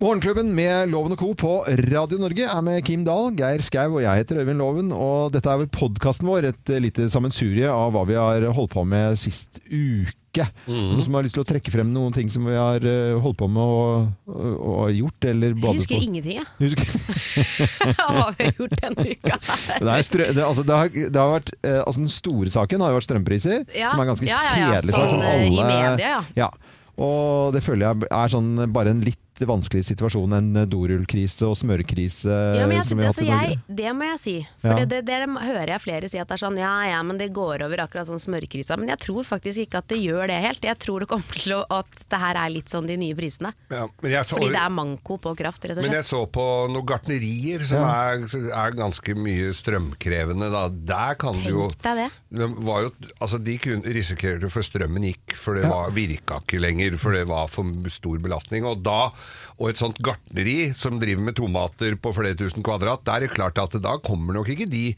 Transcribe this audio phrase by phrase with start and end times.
[0.00, 1.34] Morgenklubben med Loven og Co.
[1.36, 1.48] på
[1.90, 4.86] Radio Norge er med Kim Dahl, Geir Skau og jeg heter Øyvind Loven.
[4.96, 9.18] Og dette er podkasten vår, et lite sammensurie av hva vi har holdt på med
[9.20, 10.46] sist uke.
[10.70, 13.42] Noen som har lyst til å trekke frem noen ting som vi har eh, holdt
[13.42, 16.02] på med og, og, og gjort, eller Jeg badet husker på.
[16.08, 16.48] ingenting, jeg.
[16.64, 19.38] Husker- Hva vi har gjort denne uka.
[19.44, 22.86] Det, er strø, det, altså, det, har, det har vært, eh, altså Den store saken
[22.86, 23.92] har jo vært strømpriser, Ja.
[23.92, 24.68] som er en ganske Ja, ja, ja.
[24.78, 25.10] kjedelig sak.
[25.12, 26.20] Sånn, Som eh, i media, ja.
[26.46, 26.50] ja.
[27.00, 30.32] Og det føler jeg er sånn bare en litt vanskelig situasjon.
[30.36, 33.56] enn dorullkrise og smørkrise Ja, men jeg, som vi har hatt altså, i Norge.
[33.68, 34.34] jeg, det må jeg si.
[34.60, 34.84] For Ja.
[34.84, 37.30] det, det, det hører jeg flere si at det er sånn ja ja, men det
[37.32, 38.76] går over akkurat sånn smørkrisa.
[38.80, 40.64] Men jeg tror faktisk ikke at det gjør det helt.
[40.64, 43.52] Jeg tror det kommer til å, at det her er litt sånn de nye prisene.
[43.70, 45.90] Ja, men, jeg så, Fordi det er manko på kraft, rett og slett.
[45.90, 50.50] men jeg så på noen gartnerier som er, er ganske mye strømkrevende.
[50.52, 50.64] Da.
[50.68, 52.08] Der kan du jo Tenk deg det.
[52.40, 56.60] det var jo, altså de kunne, risikerte for strømmen gikk, for det var, virka ikke
[56.62, 58.64] lenger, for det var for stor belastning.
[58.68, 59.10] Og da,
[59.58, 63.34] og et sånt gartneri som driver med tomater på flere tusen kvadrat, der er det
[63.36, 64.94] klart at da kommer nok ikke de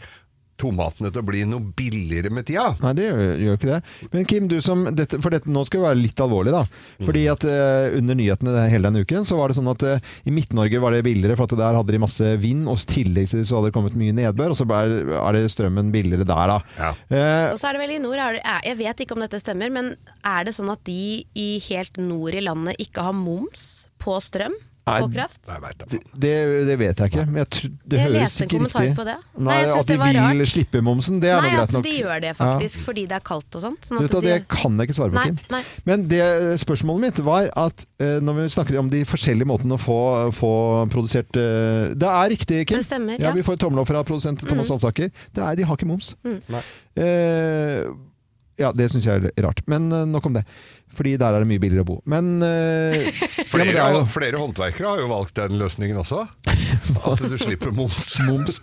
[0.63, 2.69] tomatene til å bli noe billigere med tida.
[2.85, 3.79] Nei, det gjør, gjør ikke det.
[4.13, 6.63] Men Kim, du som, dette, for dette, nå skal vi være litt alvorlig da.
[7.03, 10.35] Fordi at uh, under nyhetene hele denne uken, så var det sånn at uh, i
[10.35, 13.45] Midt-Norge var det billigere, for at der hadde de masse vind, og i tillegg til
[13.49, 16.59] så hadde det kommet mye nedbør, og så er, er det strømmen billigere der da.
[16.79, 16.93] Ja.
[17.11, 19.43] Uh, Og så er det vel i nord, er det, jeg vet ikke om dette
[19.43, 23.89] stemmer, men er det sånn at de i helt nord i landet ikke har moms
[24.03, 24.59] på strøm?
[24.83, 25.39] Nei, På kraft?
[25.47, 26.31] Nei, det, det,
[26.67, 28.89] det vet jeg ikke, men jeg tror, det Jeg høres ikke riktig.
[28.99, 29.13] på det.
[29.39, 30.49] Nei, Nei, at de vil rart.
[30.51, 33.23] slippe momsen, det er Nei, nå greit at de gjør det faktisk fordi det er
[33.29, 33.87] kaldt og sånt.
[33.87, 35.39] sånn Du hva, de- det kan jeg ikke svare på, Kim.
[35.87, 36.27] Men det
[36.65, 40.01] spørsmålet mitt var at eh, når vi snakker om de forskjellige måtene å få,
[40.35, 40.53] få
[40.91, 42.83] produsert eh, Det er riktig, Kim.
[42.83, 43.29] Det stemmer, ja.
[43.29, 43.31] ja.
[43.31, 43.39] Mm.
[43.39, 45.15] Vi får tommel opp fra produsent Thomas Alsaker.
[45.31, 46.17] Det er, de har ikke moms.
[46.27, 46.67] Nei.
[46.99, 47.87] Eh,
[48.61, 49.63] ja, det syns jeg er rart.
[49.71, 50.47] Men uh, nok om det.
[50.93, 51.95] Fordi der er det mye billigere å bo.
[52.05, 56.27] Men, ja, men Flere, det er jo flere håndverkere har jo valgt den løsningen også.
[57.09, 58.11] At du slipper moms.
[58.29, 58.59] moms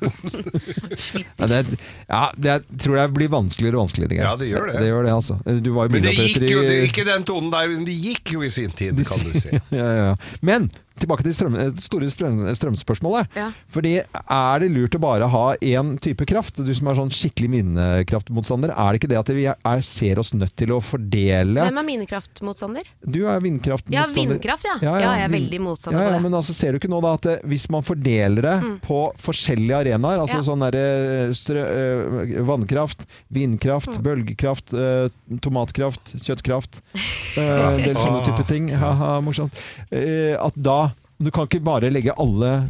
[1.39, 1.63] ja, det,
[2.05, 4.21] ja, det er- tror jeg blir vanskeligere og vanskeligere.
[4.21, 4.75] Ja, det gjør det.
[4.77, 5.39] Det gjør det, altså.
[5.65, 7.97] Du var jo Men det gikk jo, det, i ikke den tonen der, men det
[7.97, 9.55] gikk jo i sin tid, kan du si.
[9.79, 10.15] ja, ja, ja.
[10.45, 10.69] Men
[11.03, 13.27] tilbake til strøm, det store strøm, strømspørsmålet.
[13.37, 13.49] Ja.
[13.71, 13.95] Fordi
[14.29, 16.59] Er det lurt å bare ha én type kraft?
[16.65, 18.73] Du som er sånn skikkelig minnekraftmotstander.
[18.75, 21.87] Er det ikke det at vi er, ser oss nødt til å fordele Hvem er
[21.87, 22.83] minekraftmotstander?
[23.05, 23.95] Du er vindkraftmotstander.
[23.95, 24.75] Ja, vindkraft, ja.
[24.83, 26.21] Ja, jeg er veldig motstander ja, på det.
[26.27, 28.55] Men altså, ser du ikke nå da at eh, hvis man fordeler det
[28.85, 30.45] på forskjellige arenaer, altså Ja.
[30.49, 30.85] sånn derre
[31.29, 34.03] eh, vannkraft, vindkraft, Mm.
[34.03, 35.09] bølgekraft, eh,
[35.41, 36.81] tomatkraft, kjøttkraft,
[37.37, 39.53] eh, en del sånne type ting, haha, morsomt,
[39.91, 40.88] eh, at da
[41.19, 42.69] Du kan ikke bare legge alle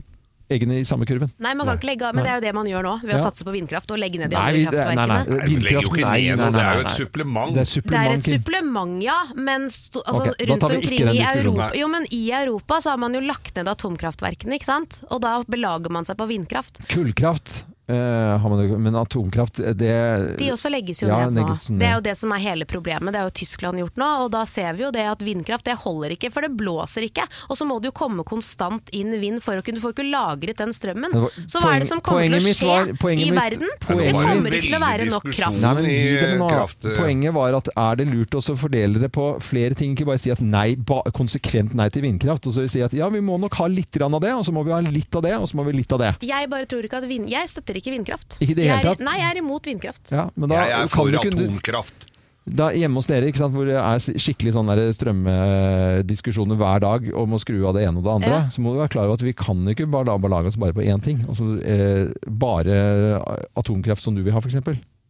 [0.50, 1.30] eggene i samme kurven.
[1.38, 3.14] Nei, man kan ikke legge av, men det er jo det man gjør nå, ved
[3.14, 3.26] å Ja.
[3.28, 4.96] satse på vindkraft og legge ned de andre kraftverkene.
[4.96, 7.54] nei, nei, vindkraft, Nei, nei, nei, det er jo et supplement.
[7.54, 11.22] Det er Det er et supplement, ja, men sto, altså, okay, rundt omkring i.
[11.22, 15.02] Europa Jo, men i Europa så har man jo lagt ned atomkraftverkene, ikke sant?
[15.12, 16.82] Og da belager man seg på vindkraft.
[16.90, 21.48] Kullkraft eh, har man men atomkraft, det De også legges jo Ja, ned nå.
[21.50, 21.80] ned.
[21.82, 23.12] Det er jo det som er hele problemet.
[23.14, 25.76] Det har jo Tyskland gjort nå, og da ser vi jo det at vindkraft det
[25.82, 27.26] holder ikke, for det blåser ikke.
[27.50, 30.10] Og så må det jo komme konstant inn vind for å kunne Du får ikke
[30.12, 31.14] lagret den strømmen.
[31.48, 33.70] Så hva er det som kommer til å skje var- i mitt- verden?
[33.80, 35.60] Det mitt- kommer ikke til å være nok kraft.
[35.60, 36.50] Nei, men nå.
[36.50, 36.96] kraft, ja.
[37.00, 40.32] Poenget var at er det lurt å fordele det på flere ting, ikke bare si
[40.32, 43.56] at nei, ba, konsekvent nei til vindkraft, og så si at ja, vi må nok
[43.56, 45.66] ha litt av det, og så må vi ha litt av det, og så må
[45.66, 46.12] vi litt av det.
[46.22, 47.30] Jeg bare tror ikke at vind...
[47.30, 48.38] Jeg støtter ikke vindkraft.
[48.44, 49.03] Ikke det jeg hele er, tatt?
[49.07, 50.12] Nei, jeg er imot vindkraft.
[50.12, 52.06] Ja, men da Jeg er kan for du ikke atomkraft.
[52.50, 57.09] da, Hjemme hos dere, ikke sant, hvor det er skikkelig sånn der strømdiskusjoner hver dag
[57.17, 58.50] om å skru av det ene og det andre, Ja.
[58.50, 60.57] så må du være klar over at vi kan ikke bare da, bare lage oss
[60.57, 61.23] bare på én ting.
[61.28, 63.22] Altså, eh, bare
[63.56, 64.56] atomkraft som du vil ha, f.eks.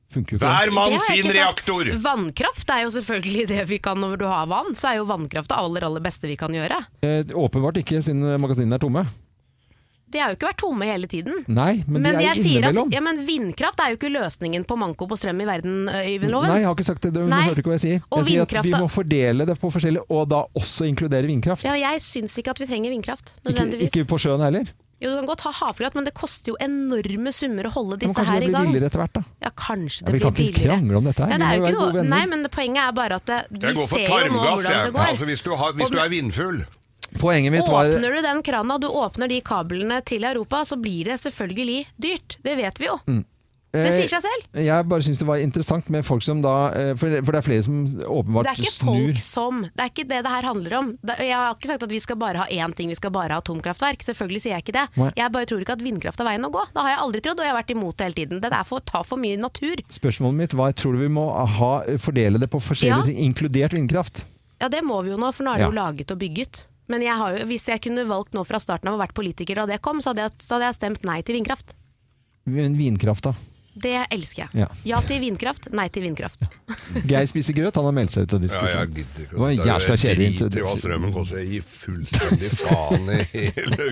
[0.10, 0.48] Funker jo ikke.
[0.50, 1.68] Hver mann Det har jeg sin ikke sagt.
[1.70, 2.02] reaktor!
[2.02, 4.74] Vannkraft er jo selvfølgelig det vi kan når du har vann.
[4.74, 6.80] Så er jo vannkraft det aller aller beste vi kan gjøre.
[7.06, 9.06] Eh, åpenbart ikke, siden magasinene er tomme.
[10.10, 11.44] De har jo ikke vært tomme hele tiden.
[11.48, 12.90] Nei, men, de er jeg sier at, innimellom.
[12.96, 16.50] ja, men vindkraft er jo ikke løsningen på manko på strøm i verden, Øyvind Loven.
[16.50, 17.14] Nei, jeg har ikke sagt det.
[17.14, 17.44] Du Nei.
[17.46, 18.02] hører ikke hva jeg sier.
[18.10, 21.64] Og Jeg sier at vi må fordele det på forskjellig, og da også inkludere vindkraft.
[21.70, 23.36] Ja, jeg syns ikke at vi trenger vindkraft.
[23.44, 23.92] Ikke, nødvendigvis.
[23.94, 24.72] ikke på sjøen heller.
[25.00, 28.12] Jo, Du kan godt ha havkraft, men det koster jo enorme summer å holde disse
[28.12, 29.22] Ja, men disse kanskje det blir billigere etter hvert, da.
[29.46, 30.34] Ja, kanskje det Ja, billigere.
[30.36, 31.30] vi kan ikke krangle om dette her.
[31.32, 32.10] Ja, det er må jo være ikke gode noe, venner.
[32.18, 34.84] nei, men poenget er bare at det, vi ser jo nå hvordan jeg.
[34.90, 35.06] det går.
[35.14, 36.60] Altså, hvis, du har, hvis du er vindfull.
[37.20, 41.06] Poenget mitt var Åpner du den krana, du åpner de kablene til Europa, så blir
[41.06, 42.38] det selvfølgelig dyrt.
[42.44, 43.00] Det vet vi jo.
[43.08, 43.26] Mm.
[43.70, 44.46] Det Eh, sier seg selv.
[44.66, 47.62] Jeg bare syns det var interessant med folk som da eh, For, det er flere
[47.62, 48.50] som åpenbart snur.
[48.50, 50.88] Det er ikke snur folk som Det er ikke det det her handler om.
[51.06, 53.44] Jeg har ikke sagt at vi skal bare ha én ting, vi skal bare ha
[53.44, 54.02] atomkraftverk.
[54.02, 54.88] Selvfølgelig sier jeg ikke det.
[54.98, 55.12] Nei.
[55.22, 56.64] Jeg bare tror ikke at vindkraft er veien å gå.
[56.74, 58.42] Det har jeg aldri trodd, og jeg har vært imot det hele tiden.
[58.42, 59.86] Det er for å ta for mye natur.
[60.00, 61.72] Spørsmålet mitt var tror du vi må ha,
[62.02, 63.06] fordele det på forskjellige Ja.
[63.06, 64.26] ting, inkludert vindkraft?
[64.60, 65.70] Ja, det må vi jo nå, for nå er det Ja.
[65.70, 66.66] jo laget og bygget.
[66.90, 69.62] Men jeg har jo, hvis jeg kunne valgt nå fra starten av å vært politiker
[69.62, 71.76] da det kom, så hadde, jeg, så hadde jeg stemt nei til vindkraft.
[72.50, 73.36] Men Vinkraft, da.
[73.80, 74.64] Det elsker jeg.
[74.64, 74.66] Ja.
[74.90, 76.42] Ja, til vindkraft, nei til vindkraft.
[77.08, 78.96] Geir spiser grøt, han har meldt seg ut av Ja, jeg diskusjonen.
[78.98, 79.36] gidder ikke.
[79.36, 81.38] Det var en jævla kjedelig Jeg driter i hva strømmen koster.
[81.40, 83.88] Jeg gir fullstendig faen i hele.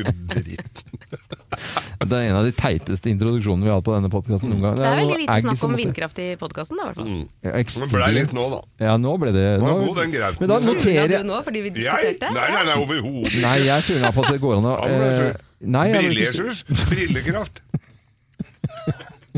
[2.07, 4.77] Det er en av de teiteste introduksjonene vi har hatt på denne podkasten noen gang.
[4.79, 7.09] Det er veldig lite snakk om vindkraft i podkasten, i hvert fall.
[7.43, 8.61] Ja, Det ble litt nå, da.
[8.87, 10.37] Ja, nå ble det Nå nå, god den.
[10.39, 11.83] Men da noterer jeg du nå, fordi vi Jeg?
[11.83, 12.31] diskuterte?
[12.37, 15.43] Nei, nei, nei, overhodet Nei, jeg surna på at det går an å Ja, eh,
[15.67, 17.63] Nei, jeg vil ikke Brillejus, brillekraft.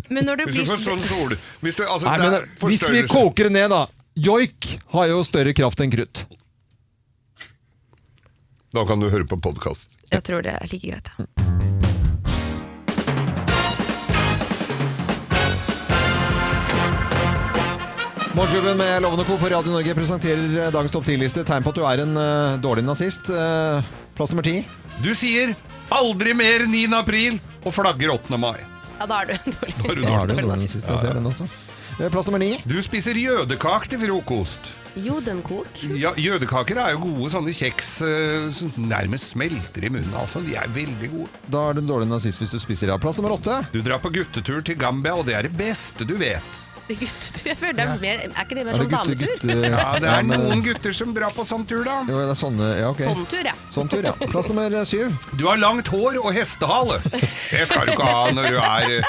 [0.09, 1.35] Men når du blir får sånn sol...
[1.63, 3.85] Hvis, du, altså, Nei, men Hvis vi koker det ned, da.
[4.19, 6.25] Joik har jo større kraft enn krutt.
[8.75, 9.89] Da kan du høre på podkast.
[10.11, 11.68] Jeg tror det er like greit.
[18.39, 19.37] Morgenklubben med Lovende Co.
[19.37, 21.41] på Radio Norge presenterer eh, dagens topp 10-liste.
[21.43, 23.27] Tegn på at du er en uh, dårlig nazist.
[23.27, 23.83] Uh,
[24.15, 24.61] plass nummer ti.
[25.03, 25.51] Du sier
[25.91, 26.85] 'aldri mer 9.
[27.01, 28.39] april' og flagger 8.
[28.39, 28.55] mai.
[28.95, 29.75] Ja, da er du en dårlig.
[29.75, 30.87] Da er du Da har du en dårlig nazist.
[30.87, 31.49] Jeg ser den også.
[31.99, 32.53] Plass nummer ni.
[32.63, 34.71] Du spiser jødekake til frokost.
[34.95, 35.83] Jodenkok.
[35.99, 40.15] Ja, Jødekaker er jo gode sånne kjeks eh, som nærmest smelter i munnen.
[40.15, 41.43] Altså, De er veldig gode.
[41.51, 43.01] Da er du en dårlig nazist hvis du spiser det.
[43.03, 43.59] Plass nummer åtte.
[43.75, 46.55] Du drar på guttetur til Gambia, og det er det beste du vet.
[46.97, 47.45] Guttetur.
[47.49, 49.27] Jeg føler det er mer Er ikke det mer Er sånn gutte, dametur?
[49.27, 49.69] gutte...
[49.69, 51.99] Ja, Det er men- noen gutter som drar på sånn tur, da.
[52.09, 53.03] Jo, det er sånne, ja, ok.
[53.05, 53.53] Sånn tur, ja.
[53.69, 54.13] Sånn tur, ja.
[54.31, 55.13] Plass nummer syv.
[55.37, 56.97] Du har langt hår og hestehale.
[57.09, 59.03] Det skal du ikke ha når du er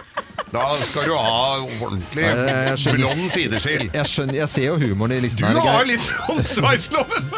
[0.50, 2.99] Da skal du ha ordentlig Nei, jeg skjønner.
[2.99, 3.83] blond sideskill.
[3.94, 5.59] Jeg skjønner, jeg ser jo humoren i Du listen her.
[5.61, 5.87] har Geir.
[5.93, 7.29] litt sånn sveisloven.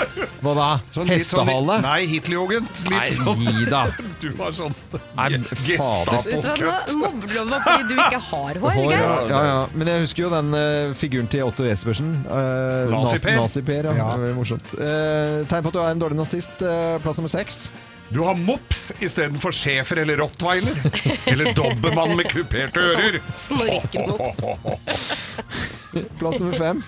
[0.43, 0.69] Hva da?
[0.95, 1.77] Sånn litt sånn- Hestehale?
[1.83, 2.71] Nei, Hitlerjugend.
[2.91, 3.43] Nei, Litt sånn.
[3.43, 3.83] gi da.
[4.23, 4.75] Du har sånn
[5.19, 5.29] Nei,
[5.77, 6.23] fader.
[6.25, 6.79] Vet du hva.
[6.89, 8.63] Nå mobber du meg fordi du ikke har hår.
[8.63, 9.03] Hår, Geir.
[9.03, 9.61] ja, ja, ja.
[9.75, 12.11] Men jeg husker jo den uh, figuren til Otto Jespersen.
[12.27, 13.37] Uh, Nazi-Per.
[13.39, 13.95] Nazi-Per, ja.
[14.01, 14.11] Ja.
[14.21, 14.75] Det morsomt.
[14.79, 16.55] Uh, tegn på at du er en dårlig nazist.
[16.65, 17.67] Uh, plass nummer seks.
[18.13, 20.75] Du har mops istedenfor schæfer eller rottweiler.
[21.31, 23.21] Eller dobbermann med kuperte ører.
[23.33, 24.43] Snorkemops.
[26.21, 26.83] Plass nummer fem.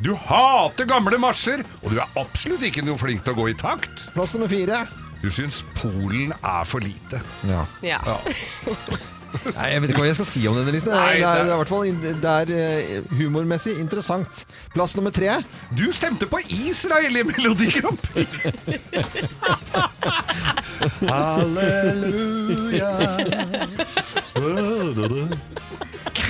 [0.00, 3.56] Du hater gamle marsjer, og du er absolutt ikke noe flink til å gå i
[3.58, 4.06] takt.
[4.14, 4.84] Plass nummer fire.
[5.20, 7.20] Du syns Polen er for lite.
[7.50, 7.66] Ja.
[7.84, 8.00] Ja.
[9.54, 10.90] Nei, jeg vet ikke hva jeg skal si om denne listen.
[10.94, 14.44] Nei, det, er, det- er i hvert fall in- det er eh, humormessig interessant.
[14.74, 15.36] Plass nummer tre.
[15.76, 18.28] Du stemte på Israel i Melodi Grand Prix!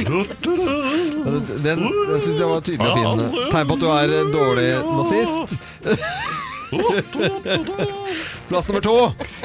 [0.05, 3.25] Den, den, den syns jeg var tydelig og fin.
[3.52, 5.56] Tegn på at du er en dårlig nazist.
[8.50, 8.96] Plass nummer to.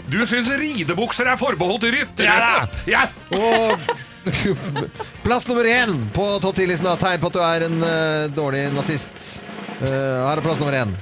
[0.09, 2.67] Du syns ridebukser er forbeholdt ryttere!
[2.89, 3.05] Ja,
[3.35, 3.79] Og
[5.25, 6.87] plass nummer én på topp 10-listen.
[6.87, 6.95] da.
[6.97, 9.43] Tegn på at du er en uh, dårlig nazist.
[9.81, 10.95] Uh, her er plass nummer én.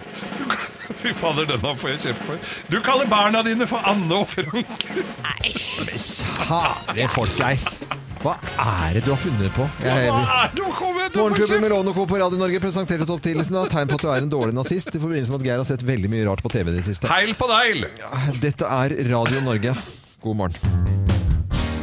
[1.03, 2.51] Fy fader, denne får jeg kjeft for.
[2.71, 4.85] Du kaller barna dine for Anne og Frank.
[5.23, 5.53] Nei,
[5.93, 7.59] Kjære folk, Geir.
[8.23, 8.37] Hva
[8.87, 9.65] er det du har funnet på?
[9.83, 11.73] Jeg, Hva er det du har kommet Morgenklubben med?
[11.73, 12.05] Lovende Co.
[12.07, 13.73] på Radio Norge presenterer topptidelsen 10-listen.
[13.73, 15.83] Tegn på at du er en dårlig nazist i forbindelse med at Geir har sett
[15.89, 17.11] veldig mye rart på TV i det siste.
[17.11, 17.83] Heil på deg!
[18.39, 19.75] Dette er Radio Norge.
[20.23, 20.55] God morgen.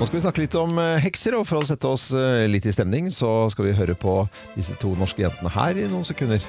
[0.00, 2.64] Nå skal vi snakke litt om eh, hekser, og for å sette oss eh, litt
[2.64, 4.22] i stemning, så skal vi høre på
[4.56, 6.40] disse to norske jentene her i noen sekunder.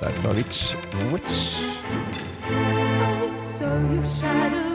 [0.00, 0.72] Det er fra Witch.
[1.12, 1.42] Witch.
[2.48, 4.71] I saw your shadow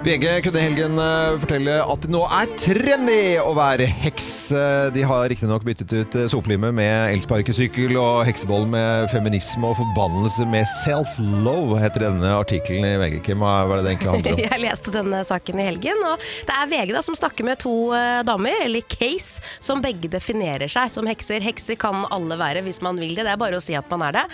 [0.00, 4.28] VG kunne i helgen eh, fortelle at det nå er trendy å være heks.
[4.56, 10.46] Eh, De har riktignok byttet ut eh, med elsparkesykkel og hekseboll med feminisme og forbannelse
[10.48, 13.18] med self-love, heter denne artikkelen i VG.
[13.26, 14.40] Kim, hva er det det egentlig handler om?
[14.46, 17.76] Jeg leste denne saken i helgen, og det er VG da som snakker med to
[18.24, 21.44] damer, eller case, som begge definerer seg som hekser.
[21.44, 24.08] Hekser kan alle være hvis man vil det, det er bare å si at man
[24.08, 24.26] er det.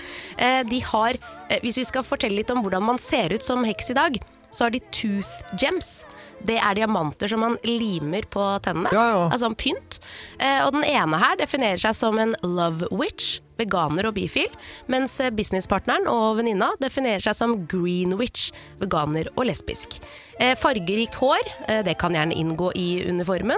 [0.70, 1.18] De har,
[1.66, 4.22] hvis vi skal fortelle litt om hvordan man ser ut som heks i dag,
[4.56, 5.28] så har de tooth
[5.60, 6.06] gems.
[6.46, 9.24] Det er diamanter som man limer på tennene, Ja, ja.
[9.32, 9.98] altså en pynt.
[10.38, 14.50] Eh, Og den ene her definerer seg som en love witch, veganer og bifil,
[14.92, 18.50] mens eh, businesspartneren og venninna definerer seg som green witch,
[18.82, 19.96] veganer og lesbisk.
[20.38, 21.40] Eh, Fargerikt hår,
[21.86, 23.56] det kan gjerne inngå i uniformen.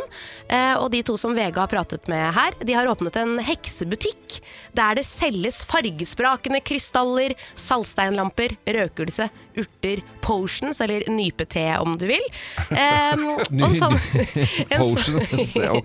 [0.78, 4.38] Og de to som Vega har pratet med her, de har åpnet en heksebutikk
[4.78, 9.26] der det selges fargesprakende krystaller, saltsteinlamper, røkelse,
[9.58, 12.22] urter, potions, eller nypete om du vil.
[12.78, 13.96] Eh, og en sånn,
[14.74, 15.18] en sånn-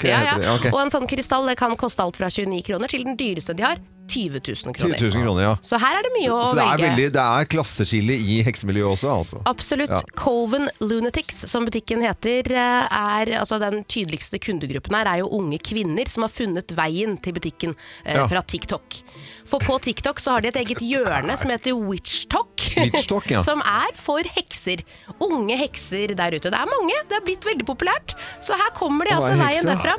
[0.05, 0.35] ja, ja.
[0.69, 3.81] Og en sånn krystall kan koste alt fra 29 kroner til den dyreste de har,
[4.07, 4.98] 20 000 20 kroner.
[5.01, 5.53] 000 kroner, ja.
[5.62, 6.83] Så her er det mye å Så det velge.
[6.88, 9.41] veldig, det er klasseskille i heksemiljøet også, altså.
[9.50, 9.89] Absolutt.
[9.89, 10.01] Ja.
[10.19, 15.57] Coven Lunatics, som butikken heter, eh, er altså den tydeligste kundegruppen her, er jo unge
[15.63, 17.74] kvinner som har funnet veien til butikken
[18.05, 18.27] eh, Ja.
[18.27, 19.00] fra TikTok.
[19.45, 22.67] For på TikTok så har de et eget hjørne som heter Witchtalk.
[22.77, 23.39] Witchtalk, ja.
[23.48, 24.81] Som er for hekser.
[25.22, 26.50] Unge hekser der ute.
[26.51, 28.15] Det er mange, det har blitt veldig populært.
[28.41, 29.95] Så her kommer de altså veien derfra.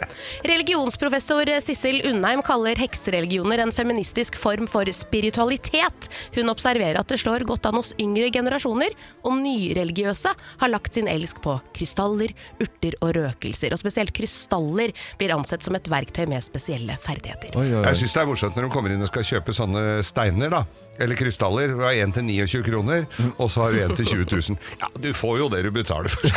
[0.49, 6.08] Religionsprofessor Sissel Undheim kaller heksereligioner en feministisk form for spiritualitet.
[6.34, 8.90] Hun observerer at det slår godt an hos yngre generasjoner,
[9.22, 13.72] og nyreligiøse har lagt sin elsk på krystaller, urter og røkelser.
[13.72, 17.54] Og spesielt krystaller blir ansett som et verktøy med spesielle ferdigheter.
[17.54, 17.84] Oi, oi, oi.
[17.92, 20.64] Jeg syns det er morsomt når de kommer inn og skal kjøpe sånne steiner, da.
[20.98, 21.72] Eller krystaller.
[21.76, 23.06] Fra 1 til 29 kroner,
[23.38, 24.58] og så har du 1 til 20 000.
[24.80, 26.22] Ja, du får jo det du betaler for.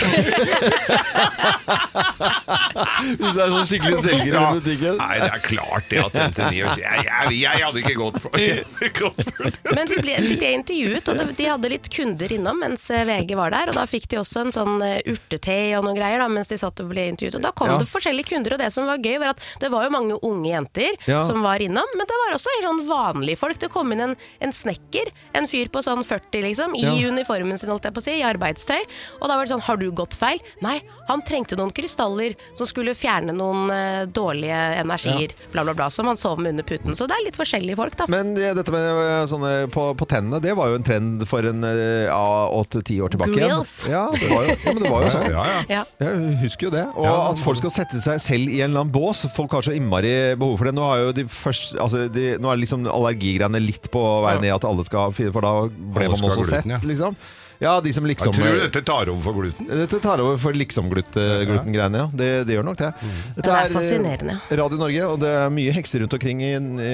[3.17, 4.45] Hvis det er sånn skikkelig selger i Ja.
[4.55, 4.97] butikken.
[4.99, 8.19] Nei, det er klart det at 1 til 29 jeg, jeg, jeg hadde ikke gått
[8.23, 9.53] for, ikke gått for det.
[9.75, 13.05] Men de ble, de ble intervjuet, og de, de hadde litt kunder innom mens eh,
[13.07, 13.71] VG var der.
[13.71, 16.57] Og da fikk de også en sånn eh, urtete og noen greier da, mens de
[16.61, 17.37] satt og ble intervjuet.
[17.39, 17.77] Og da kom Ja.
[17.81, 20.49] det forskjellige kunder, og det som var gøy var at det var jo mange unge
[20.51, 21.21] jenter Ja.
[21.25, 23.59] som var innom, men det var også helt sånn vanlige folk.
[23.61, 26.93] Det kom inn en, en snekker, en fyr på sånn 40 liksom, i Ja.
[27.11, 28.79] uniformen sin, holdt jeg på å si, i arbeidstøy.
[29.21, 30.39] Og da var det sånn, har du gått feil?
[30.61, 35.89] Nei, han trengte noen krystaller som skulle fjerne noen uh, dårlige energier, bla bla bla,
[35.89, 36.95] som han sov med under puten.
[36.95, 38.05] Så det er litt forskjellige folk, da.
[38.11, 41.45] Men ja, dette med eh, sånne på, på tennene, det var jo en trend for
[41.47, 43.85] en eh, ja, åtte-ti år tilbake Grills.
[43.85, 43.93] igjen.
[43.93, 45.27] Ja, det var jo, ja, men det var jo sånn.
[45.31, 45.63] Ja, ja.
[45.77, 45.83] Ja.
[46.01, 46.85] Jeg husker jo det.
[46.95, 47.15] Og Ja.
[47.31, 49.25] at folk skal sette seg selv i en eller annen bås.
[49.35, 50.73] Folk har så innmari behov for det.
[50.77, 54.53] Nå, har jo de først, altså de, nå er liksom allergigreiene litt på vei ned,
[54.55, 56.79] at alle skal For da ble man også gluten, sett, ja.
[56.87, 57.17] liksom.
[57.57, 59.69] Ja, de som Jeg liksom tror dette tar over for gluten?
[59.71, 62.09] Dette tar over for liksom-gluten-greiene, ja.
[62.13, 62.91] Det, det gjør nok det.
[62.99, 64.37] Dette Det er eh, fascinerende.
[64.61, 66.93] Radio Norge, og det er mye hekser rundt omkring i, i,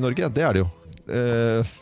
[0.00, 0.32] Norge.
[0.32, 0.70] Det er det jo.
[1.04, 1.74] Eh,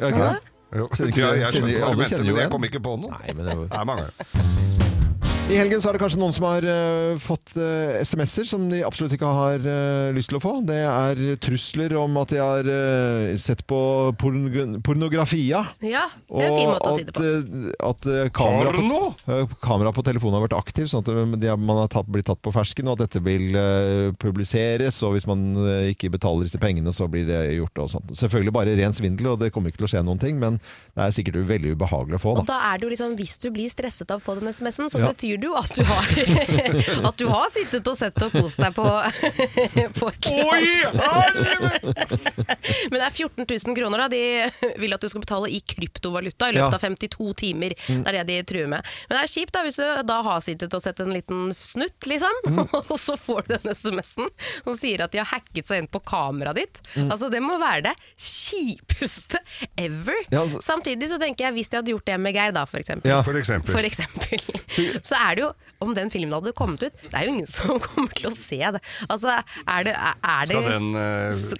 [0.00, 0.32] er ikke det?
[0.74, 0.88] Jo.
[0.98, 3.14] Ja, jeg skjønner hva du mente, men jeg kom ikke på noe.
[3.14, 3.70] Nei, men det var...
[3.70, 4.83] Det er mange.
[5.44, 8.78] I helgen så er det kanskje noen som har uh, fått uh, SMS-er som de
[8.86, 10.52] absolutt ikke har uh, lyst til å få.
[10.64, 12.70] Det er trusler om at de har
[13.40, 13.78] sett på
[14.16, 15.60] porn pornografia.
[15.84, 17.24] Ja, det er en fin måte å si det på.
[17.76, 21.92] at, at kamera, på, kamera på telefonen har vært aktiv, sånn at de man har
[21.92, 23.52] tatt, blitt tatt på fersken, og at dette vil
[24.24, 25.02] publiseres.
[25.04, 25.44] Og hvis man
[25.90, 27.84] ikke betaler disse pengene, så blir det gjort.
[27.84, 28.16] Og sånt.
[28.16, 30.56] Selvfølgelig bare ren svindel, og det kommer ikke til å skje noen ting, men
[30.96, 32.34] det er sikkert veldig ubehagelig å få.
[32.38, 32.48] Og Da.
[32.54, 35.04] da er det jo liksom, Hvis du blir stresset av å få den SMS-en, så
[35.04, 35.12] Ja.
[35.12, 36.04] betyr det du at du har
[37.10, 38.84] At du har sittet og sett og kost deg på,
[39.98, 40.64] på Oi!
[42.90, 44.08] Men det er 14 000 kroner, da.
[44.12, 46.68] De vil at du skal betale i kryptovaluta i løpet Ja.
[46.68, 46.74] Mm.
[46.74, 47.74] av 52 timer.
[47.88, 48.86] Det er det de truer med.
[49.08, 52.08] Men det er kjipt da hvis du da har sittet og sett en liten snutt,
[52.10, 52.58] liksom, Mm.
[52.92, 54.28] og så får du denne SMS-en
[54.64, 56.80] som sier at de har hacket seg inn på kameraet ditt.
[56.94, 57.08] Mm.
[57.14, 59.40] Altså Det må være det kjipeste
[59.80, 60.18] ever.
[60.30, 62.78] Ja, altså- Samtidig så tenker jeg, hvis de hadde gjort det med Geir, da, for
[62.82, 63.10] eksempel.
[63.10, 63.20] Ja.
[63.26, 63.72] For eksempel.
[63.74, 65.00] For eksempel.
[65.04, 65.52] Så er det jo,
[65.84, 68.60] om den filmen hadde kommet ut, det er jo ingen som kommer til å se
[68.76, 68.82] det.
[69.08, 71.02] Altså, er det, er det Skal den uh,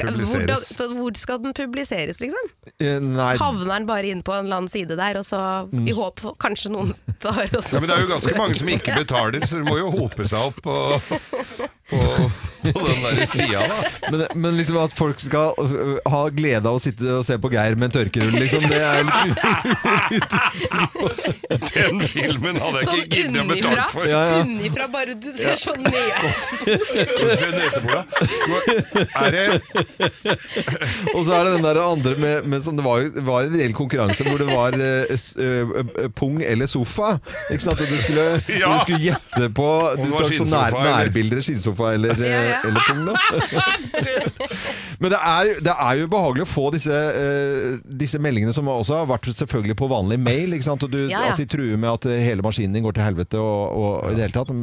[0.00, 0.68] publiseres?
[0.74, 2.50] Hvordan, hvor skal den publiseres, liksom?
[2.82, 5.40] Uh, Nei, Havner den bare inn på en eller annen side der, og så
[5.84, 6.92] i håp kanskje noen
[7.24, 9.78] tar og Ja, men det er jo ganske mange som ikke betaler, så det må
[9.80, 10.76] jo hope seg opp på,
[11.90, 12.00] på,
[12.64, 13.78] på den der sida, da.
[14.10, 17.50] Men, men liksom at folk skal øh, ha glede av å sitte og se på
[17.52, 20.34] Geir med en tørkerull, liksom, det er litt
[21.74, 24.08] Den filmen hadde jeg ikke giddet å betale for.
[24.14, 24.40] Ja, ja.
[24.44, 25.94] unnifra bare du ser sånn ned.
[29.14, 29.60] Er
[31.14, 33.56] Og så er det den der andre med, med sånn, Det var jo var en
[33.58, 37.14] reell konkurranse hvor det var eh, eh, eh, pung eller sofa.
[37.52, 37.82] Ikke sant?
[37.84, 38.72] Du skulle, Ja.
[38.74, 39.68] du skulle gjette på
[40.00, 42.60] Du tok sånn nær, nærbilder, skinnsofa eller, Ja, ja.
[42.68, 43.04] eller pung.
[43.08, 43.14] da
[45.02, 49.00] Men det er, det er jo behagelig å få disse, uh, disse meldingene som også
[49.02, 50.54] har vært selvfølgelig på vanlig mail.
[50.56, 50.86] Ikke sant?
[50.86, 51.32] Og du, Ja, ja.
[51.34, 54.22] At de truer med at hele maskinen din går til helvete og, og, i det
[54.26, 54.54] hele tatt, og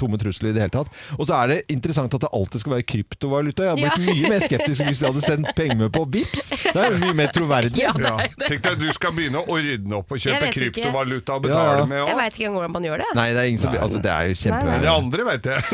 [0.00, 0.88] tomme trusler i det hele tatt.
[1.18, 3.60] Og så er det interessant at det alltid skal være kryptovaluta.
[3.64, 3.98] Jeg hadde blitt Ja.
[4.14, 6.44] mye mer skeptisk hvis jeg hadde sendt penger med på Vips.
[6.74, 7.78] Det er jo mye mer troverdig.
[7.80, 8.16] Ja, ja.
[8.48, 11.84] Tenk deg, du skal begynne å ordne opp og kjøpe kryptovaluta og betale ja.
[11.86, 12.18] med Jeg òg.
[12.20, 13.08] veit ikke engang hvordan man gjør det.
[13.18, 14.64] Nei, det er ingen som altså, Det er jo kjempe...
[14.68, 15.60] Nei, Det andre vet jeg.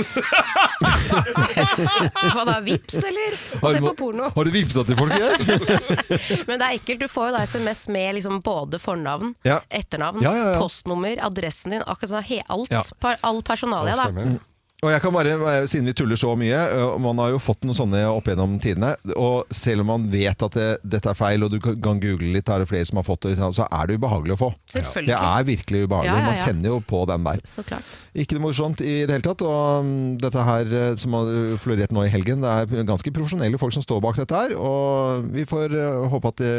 [2.34, 3.36] Hva da, vips, eller?
[3.58, 4.28] Og Har se du, på porno.
[4.34, 5.44] har du vipsa til folk igjen?
[6.48, 7.02] Men det er ekkelt.
[7.04, 9.60] Du får jo da SMS med liksom både fornavn, Ja.
[9.70, 10.58] etternavn, Ja, ja, ja.
[10.60, 12.89] postnummer, adressen din, akkurat sånn alt.
[13.22, 14.40] All personalia, da.
[14.80, 17.66] Og jeg kan bare, eh, Siden vi tuller så mye, øh, man har jo fått
[17.68, 18.94] noen sånne opp gjennom tidene.
[19.12, 22.48] Og selv om man vet at det, dette er feil, og du kan google litt,
[22.48, 24.50] er det flere som har fått det, så er det ubehagelig å få.
[24.72, 25.10] Selvfølgelig.
[25.12, 26.14] Det er virkelig ubehagelig.
[26.14, 26.46] Ja, ja, Man ja.
[26.46, 27.42] kjenner jo på den der.
[27.44, 27.92] Så klart.
[28.14, 29.44] Ikke noe morsomt i det hele tatt.
[29.44, 31.28] Og mm, dette her eh, som har
[31.60, 34.56] florert nå i helgen, det er ganske profesjonelle folk som står bak dette her.
[34.56, 36.54] Og vi får eh, håpe at det,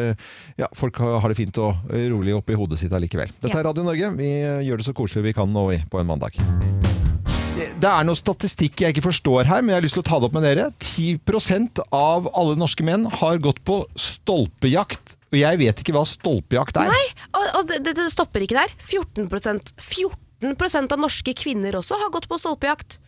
[0.61, 3.33] ja, folk har det fint og rolig oppi hodet sitt allikevel.
[3.41, 4.13] Dette er Radio Norge.
[4.21, 6.37] Vi eh, gjør det så koselig vi kan nå på en mandag.
[7.82, 10.20] Det er noe statistikk jeg ikke forstår her, men jeg har lyst til å ta
[10.22, 10.70] det opp med dere.
[10.77, 15.18] 10% av alle norske menn har gått på stolpejakt.
[15.32, 16.91] Og jeg vet ikke hva stolpejakt er.
[16.91, 18.75] Nei, og, og det, det stopper ikke der.
[18.80, 23.00] 14%, 14% av norske kvinner også har gått på stolpejakt.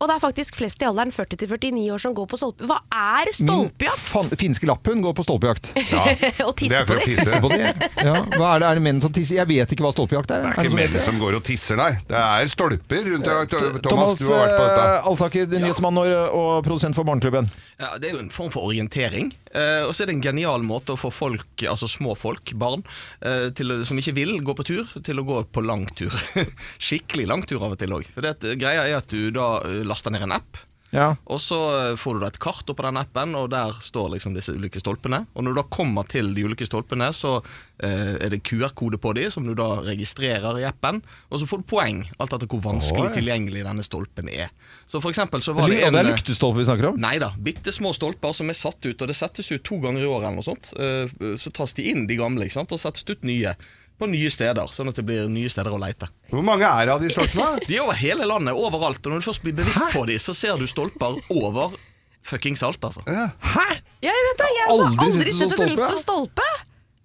[0.00, 2.64] Og det er faktisk flest i alderen 40 49 år som går på stolpe...
[2.64, 4.00] Hva er stolpejakt?
[4.00, 5.66] fan- finske lapphund går på stolpejakt.
[6.46, 7.02] og Det er på dem?
[7.04, 7.26] tisse.
[7.34, 7.68] Se på det.
[8.08, 8.68] Ja, hva er det?
[8.70, 9.36] Er det menn som tisser?
[9.42, 10.46] Jeg vet ikke hva stolpejakt er.
[10.46, 11.90] Det er ikke menn som går og tisser, nei.
[12.08, 14.86] Det er stolper rundt Thomas, Thomas du har vært på dette.
[14.96, 17.50] eh, Alsaker, nyhetsmann og, og produsent for Morgenklubben.
[17.76, 19.34] Ja, Det er jo en form for orientering.
[19.50, 22.84] Eh, og så er det en genial måte å få folk, altså små folk, barn,
[23.18, 26.14] eh, til, som ikke vil gå på tur, til å gå på langtur.
[26.86, 28.06] Skikkelig langtur av og til òg.
[28.22, 30.60] At- greia er at du da eh, laster ned en app.
[30.90, 31.12] Ja.
[31.30, 31.56] Og så
[31.90, 34.80] eh, får du da et kart oppå den appen, og der står liksom disse ulike
[34.82, 35.22] stolpene.
[35.38, 37.36] Og når du da kommer til de ulike stolpene, så
[37.78, 40.98] eh, er det QR-kode på de, som du da registrerer i appen.
[41.30, 43.14] Og så får du poeng, alt etter hvor vanskelig Oi.
[43.20, 44.50] tilgjengelig denne stolpen er.
[44.90, 46.98] Så for eksempel så var det en det er eh, lyktestolper vi snakker om?
[47.06, 50.02] Nei da, bitte små stolper som er satt ut, og det settes ut to ganger
[50.02, 50.72] i året eller noe sånt.
[50.74, 53.54] Eh, Så tas de inn, de gamle, ikke sant, og settes ut nye.
[54.00, 56.08] På nye steder, sånn at det blir nye steder å leite.
[56.32, 57.60] Hvor mange er det av de stolpene?
[57.68, 59.00] De er over hele landet, overalt.
[59.04, 61.76] Og når du først blir bevisst på de, så ser du stolper over
[62.26, 63.04] fuckings alt, altså.
[63.06, 63.66] Hæ?!
[64.00, 64.48] Ja, jeg vet det.
[64.56, 66.00] Jeg har Aldri aldri sett en en stolpe.
[66.00, 66.48] stolpe.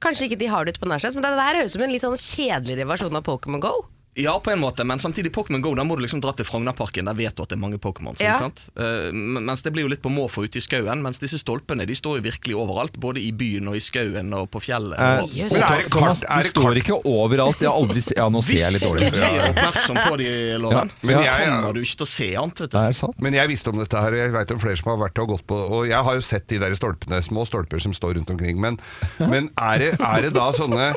[0.03, 1.93] Kanskje ikke de har det ute på Nærsnes, men det der høres ut som en
[1.93, 3.73] litt sånn kjedeligere versjon av Pokémon Go.
[4.17, 7.03] Ja, på en måte, men samtidig Pokémon Go, da må du liksom dra til Frognerparken.
[7.09, 8.21] Der vet du at det er mange Pokémons.
[8.23, 8.31] Ja.
[8.79, 11.01] Eh, mens det blir jo litt på måfå ute i skauen.
[11.03, 12.95] Mens disse stolpene de står jo virkelig overalt.
[13.03, 14.95] Både i byen og i skauen og på fjellet.
[14.95, 15.51] Eh, og yes.
[15.51, 16.29] Men er det Thomas, kart?
[16.31, 17.59] Er de det står ikke overalt.
[17.65, 19.11] Jeg har aldri se Ja, nå ser jeg litt Hvis dårlig.
[19.11, 20.29] du er oppmerksom på de,
[20.63, 20.95] Loven, Ja.
[21.01, 22.59] så Men jeg- kommer du ikke til å se annet.
[22.63, 22.77] vet du.
[22.77, 23.19] Det er sant.
[23.21, 25.27] Men jeg visste om dette her, og jeg vet om flere som har vært og
[25.27, 28.29] gått på Og jeg har jo sett de der stolpene, små stolper som står rundt
[28.31, 28.61] omkring.
[28.61, 28.79] Men,
[29.19, 30.95] men er, det, er det da sånne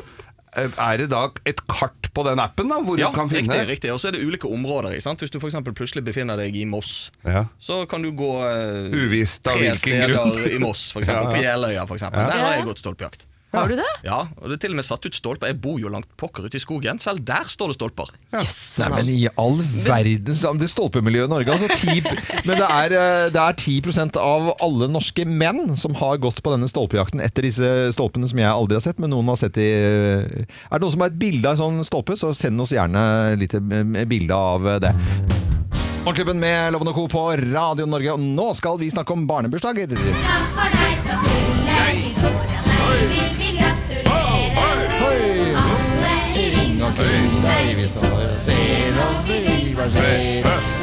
[0.57, 3.67] Er det da et kart på den appen da, hvor Ja, du kan finne riktig,
[3.69, 3.91] riktig.
[3.93, 4.95] Og så er det ulike områder.
[4.97, 5.21] ikke sant?
[5.21, 7.45] Hvis du for eksempel plutselig befinner deg i Moss, Ja.
[7.61, 10.49] så kan du gå uh, Uvisst av tre hvilken steder grunn.
[10.49, 11.29] i Moss, for eksempel.
[11.29, 11.37] Ja, ja.
[11.37, 11.97] På Jeløya, for.
[12.01, 13.28] Der har jeg gått stolpejakt.
[13.49, 13.87] Har du det?
[14.05, 15.49] Ja, og det er til og med satt ut stolper.
[15.49, 16.99] Jeg bor jo langt pokker ute i skogen.
[17.01, 18.11] Selv der står det stolper.
[18.29, 18.59] Yes.
[18.83, 19.57] Nei, men i all
[19.87, 22.03] verdens Det stolpemiljøet i Norge altså 10,
[22.47, 26.53] Men det er, eh, det er 10% av alle norske menn som har gått på
[26.53, 29.69] denne stolpejakten etter disse stolpene som jeg aldri har sett, men noen har sett i
[29.69, 33.01] Er det noen som har et bilde av en sånn stolpe, så send oss gjerne
[33.39, 34.93] litt eh, bilde av det.
[36.05, 37.07] Morgenklubben med Loven og Co.
[37.11, 39.97] på Radio Norge, og nå skal vi snakke om barnebursdager.
[39.97, 42.48] For deg som fyller i år,
[43.11, 44.13] vil vi gratulere.
[44.65, 46.91] Alle i ring og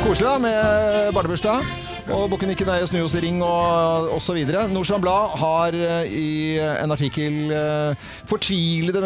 [0.05, 1.86] Koselig da med barnebursdag.
[2.07, 4.37] Og Bukkenikken snu Snøhos i ring og osv.
[4.71, 6.27] Nordstrand Blad har eh, i
[6.63, 9.01] en artikkel eh, fortvilede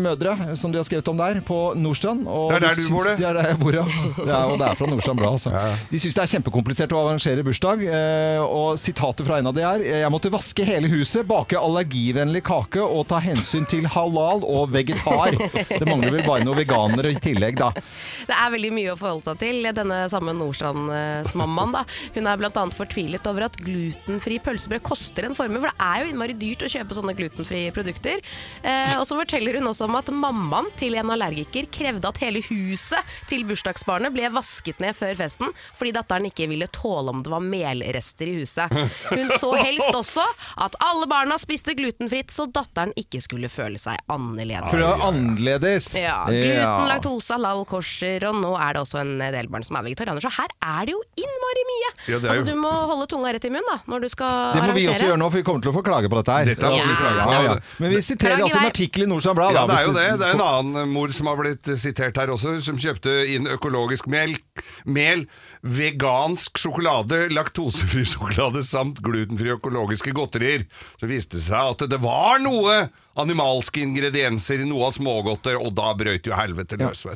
[0.00, 2.24] mødre, som de har skrevet om der, på Nordstrand.
[2.24, 3.16] Og Det er der de du bor, det.
[3.20, 3.84] Det er der jeg bor, ja.
[4.16, 5.36] Det er, og det er fra Nordstrand Blad.
[5.36, 5.52] Altså.
[5.90, 7.84] De syns det er kjempekomplisert å arrangere bursdag.
[7.84, 12.42] eh, Og sitatet fra en av de er Jeg måtte vaske hele huset, bake allergivennlig
[12.48, 15.36] kake og ta hensyn til halal og vegetar.
[15.68, 17.70] Det mangler vel bare noen veganere i tillegg, da.
[17.76, 19.62] Det er veldig mye å forholde seg til.
[19.76, 21.84] Denne samme Nordstrands-mammaen da.
[22.16, 22.64] Hun er bl.a.
[22.74, 26.70] fortvilet over at glutenfri pølsebrød koster en formue, for det er jo innmari dyrt å
[26.72, 28.22] kjøpe sånne glutenfrie produkter.
[28.62, 32.42] Eh, og så forteller hun også om at mammaen til en allergiker krevde at hele
[32.48, 37.32] huset til bursdagsbarnet ble vasket ned før festen, fordi datteren ikke ville tåle om det
[37.32, 38.72] var melrester i huset.
[39.10, 40.24] Hun så helst også
[40.64, 44.70] at alle barna spiste glutenfritt, så datteren ikke skulle føle seg annerledes.
[44.70, 45.90] For det var annerledes.
[45.98, 49.88] Ja, gluten, laktose, halal, kosher, og nå er det også en del barn som er
[49.88, 50.24] vegetarianer.
[50.24, 51.90] Så her er det jo innmari mye!
[52.12, 54.28] Ja, det er altså, du må holde tunga rett i munnen da, når du skal
[54.28, 54.54] arrangere.
[54.54, 54.94] Det må vi arrangere.
[54.94, 56.50] også gjøre nå, for vi kommer til å få klage på dette her.
[56.52, 57.56] Dette er Ja, ja, ja.
[57.82, 59.56] Men vi siterer altså en artikkel i Norsan Blad.
[59.56, 60.06] Ja, det er jo det.
[60.20, 64.08] Det er en annen mor som har blitt sitert her også, som kjøpte inn økologisk
[64.12, 65.24] melk, mel,
[65.62, 70.64] vegansk sjokolade, laktosefri sjokolade samt glutenfrie økologiske godterier.
[71.00, 75.72] Så viste det seg at det var noe animalske ingredienser i noe av smågodter, og
[75.74, 77.14] da brøt jo helvete løs, Ja.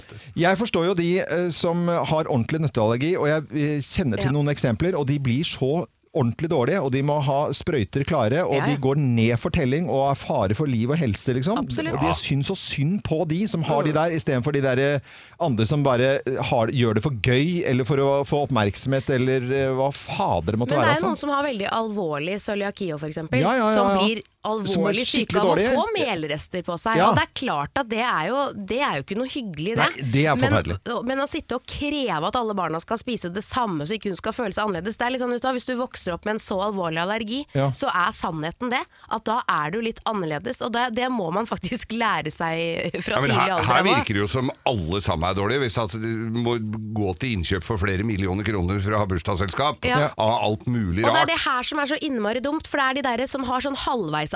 [0.48, 4.34] Jeg forstår jo de eh, som har ordentlig nøtteallergi, og jeg eh, kjenner til Ja.
[4.34, 8.54] noen eksempler, og de blir så ordentlig dårlige, og de må ha sprøyter klare, og
[8.58, 11.56] Ja, de går ned for telling og er fare for liv og helse, liksom.
[11.56, 11.94] Absolutt.
[11.96, 15.00] Og de syns så synd på de som har de der, istedenfor de der eh,
[15.40, 16.18] andre som bare
[16.50, 20.60] har, gjør det for gøy, eller for å få oppmerksomhet, eller eh, hva fader det
[20.60, 20.84] måtte være.
[20.84, 20.98] Men det være.
[20.98, 21.20] er noen Altså.
[21.26, 23.22] som har veldig alvorlig cøliakio, f.eks.
[23.40, 26.98] Ja, ja, Som blir alvorlig syke av å få melrester på seg.
[26.98, 27.10] Ja.
[27.10, 29.86] Og det er klart at det er jo, det er jo ikke noe hyggelig, det.
[29.86, 30.78] Nei, det er forferdelig.
[30.88, 34.10] Men, men å sitte og kreve at alle barna skal spise det samme så ikke
[34.12, 36.26] hun skal føle seg annerledes det er litt sånn, vet du, Hvis du vokser opp
[36.26, 37.68] med en så alvorlig allergi, Ja.
[37.76, 40.60] så er sannheten det at da er du litt annerledes.
[40.66, 43.66] Og det, det må man faktisk lære seg fra Ja, men tidlig alder.
[43.68, 45.62] her her virker det jo som alle sammen er dårlige.
[45.64, 46.08] Hvis at du
[46.42, 46.56] må
[46.96, 51.10] gå til innkjøp for flere millioner kroner for å ha bursdagsselskap av alt mulig rart.
[51.10, 53.28] Og det er det her som er så innmari dumt, for det er de derre
[53.30, 53.78] som har sånn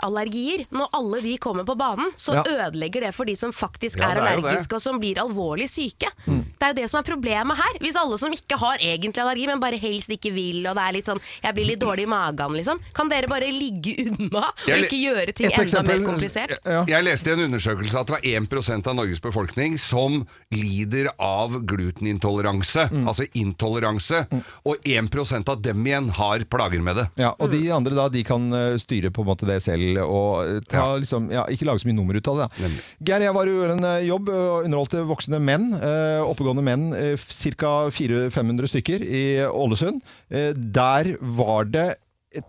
[0.02, 0.66] halvveisallergier.
[0.70, 2.42] Når alle de kommer på banen, så Ja.
[2.44, 6.08] ødelegger det for de som faktisk Ja, er er allergiske og som blir alvorlig syke.
[6.26, 6.44] Mm.
[6.58, 7.78] Det er jo det som er problemet her.
[7.80, 10.92] Hvis alle som ikke har egentlig allergi, men bare helst ikke vil, og det er
[10.92, 12.80] litt sånn 'jeg blir litt dårlig i magen', liksom.
[12.94, 16.58] Kan dere bare ligge unna og ikke gjøre ting enda eksempel- mer komplisert?
[16.64, 16.84] Ja.
[16.84, 21.52] Jeg leste i en undersøkelse at det var 1% av Norges befolkning som lider av
[21.66, 23.06] glutenintoleranse, Mm.
[23.08, 24.26] altså intoleranse,
[24.64, 27.10] og 1% av dem igjen har plager med det.
[27.16, 27.60] Ja, og Mm.
[27.62, 30.86] de andre da, de kan eh, styre på en måte det selv og eh, ta,
[31.00, 32.48] liksom, ja, ikke lage så mye nummer ut av det.
[32.58, 32.70] Da.
[33.10, 36.88] Geir, jeg var og gjorde en eh, jobb og underholdte voksne menn, eh, oppegående menn,
[36.96, 37.74] eh, ca.
[37.94, 40.02] 400-500 stykker i Ålesund.
[40.30, 41.88] Eh, der var det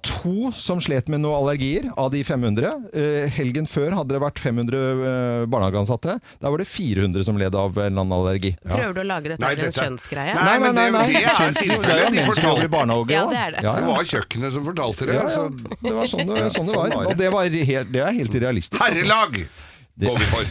[0.05, 2.71] to som slet med noen allergier av de 500.
[2.93, 6.17] Eh, helgen før hadde det vært 500 eh, barnehageansatte.
[6.41, 8.53] Der var det 400 som led av en eller annen allergi.
[8.63, 10.33] Prøver du å lage dette til en kjønnsgreie?
[10.37, 10.89] Nei, Nei, nei, nei.
[10.89, 11.07] det- nei.
[11.07, 13.63] det er det er jo De menn som jobber i barnehage Ja, det er det.
[13.63, 15.15] Ja, Det var kjøkkenet som fortalte det.
[15.15, 15.27] Ja, ja.
[15.27, 15.77] altså.
[15.83, 16.97] Det var sånn det, sånn det var.
[17.05, 18.81] Og det, var helt, det er helt realistisk.
[18.83, 19.65] altså.
[19.97, 20.43] Herrelag går vi for.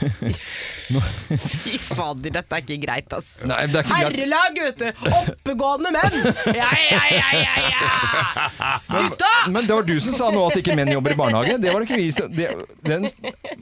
[1.66, 3.28] Fy fader, dette er ikke greit, ass.
[3.46, 4.16] Nei, det er ikke greit.
[4.16, 4.88] Herrelag, vet du!
[5.20, 6.18] Oppegående menn!
[6.56, 8.72] Ja, ja, ja, ja, ja!
[8.90, 9.32] Gutta!
[9.50, 11.60] Men det var du som sa nå at ikke menn jobber i barnehage.
[11.62, 12.50] Det var det ikke vi som det,
[12.86, 13.10] den,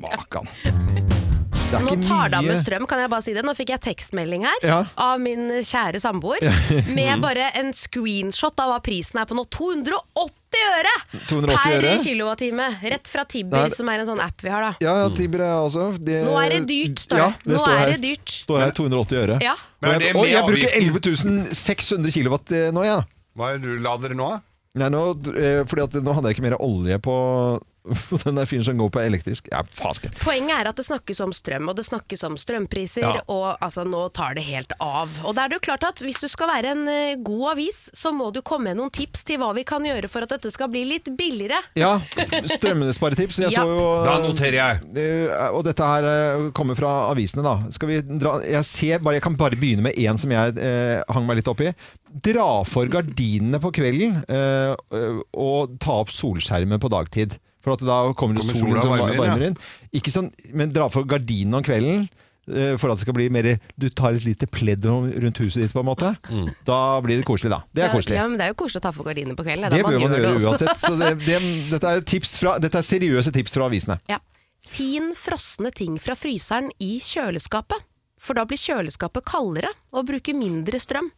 [0.01, 0.49] Makan.
[1.75, 3.43] Det er Nå ikke tar det av med strøm, kan jeg bare si det.
[3.45, 4.79] Nå fikk jeg tekstmelding her Ja.
[4.97, 6.45] av min kjære samboer
[6.95, 9.45] med bare en screenshot av hva prisen er på nå.
[9.51, 10.93] 280 øre
[11.27, 11.95] 280 per øre?
[12.05, 12.67] kilowattime!
[12.83, 14.73] Rett fra Det Tibber, er- som er en sånn app vi har, da.
[14.81, 17.51] Ja, ja, Tibber er også det, Nå er det dyrt, står ja, det.
[17.53, 17.91] Nå står er her.
[17.97, 18.35] det dyrt.
[18.47, 19.39] Står her 280 øre.
[19.43, 19.55] Ja.
[19.83, 21.39] Men er Og det jeg, og jeg bruker avgiften?
[21.45, 22.95] 11 600 kilowatt eh, nå, jeg.
[22.95, 23.03] Ja.
[23.37, 24.31] Hva er det du lader nå?
[24.79, 25.03] Nei, nå,
[25.35, 27.15] eh, fordi at nå hadde jeg ikke mer olje på
[28.25, 29.49] den der fyren som går på elektrisk.
[29.53, 29.61] Ja.
[30.23, 33.21] Poenget er at det snakkes om strøm, og det snakkes om strømpriser, Ja.
[33.29, 35.11] og altså, nå tar det helt av.
[35.25, 37.91] Og da er det jo klart at hvis du skal være en eh, god avis,
[37.93, 40.49] så må du komme med noen tips til hva vi kan gjøre for at dette
[40.55, 41.61] skal bli litt billigere.
[41.77, 41.99] Ja,
[42.55, 43.39] strømsparetips.
[43.45, 43.63] Jeg Ja.
[43.65, 44.81] så jo Da noterer jeg.
[44.97, 47.57] Eh, Og dette her eh, kommer fra avisene, da.
[47.75, 51.03] Skal vi dra Jeg, ser bare, jeg kan bare begynne med én som jeg eh,
[51.13, 51.73] hang meg litt opp i.
[52.25, 57.37] Dra for gardinene på kvelden eh, eh, og ta opp solskjermen på dagtid.
[57.65, 59.49] For at da kommer det Kommer solen som varmer, inn, varmer ja.
[59.55, 59.57] inn.
[59.97, 62.05] Ikke sånn, men dra for gardinene om kvelden.
[62.53, 63.49] eh, For at det skal bli mer
[63.81, 66.11] Du tar et lite pledd rundt huset ditt, på en måte.
[66.29, 66.51] Mm.
[66.69, 67.63] Da blir det koselig, da.
[67.73, 68.19] Det er koselig.
[68.21, 69.71] Ja, men det er jo koselig å ta for gardinene på kvelden.
[69.73, 70.85] Det bør man gjør gjøre det uansett.
[70.85, 71.41] Så det, det,
[71.73, 73.99] dette, er tips fra, dette er seriøse tips fra avisene.
[74.13, 74.21] Ja.
[74.69, 77.85] Tin frosne ting fra fryseren i kjøleskapet.
[78.25, 81.11] For da blir kjøleskapet kaldere og bruker mindre strøm.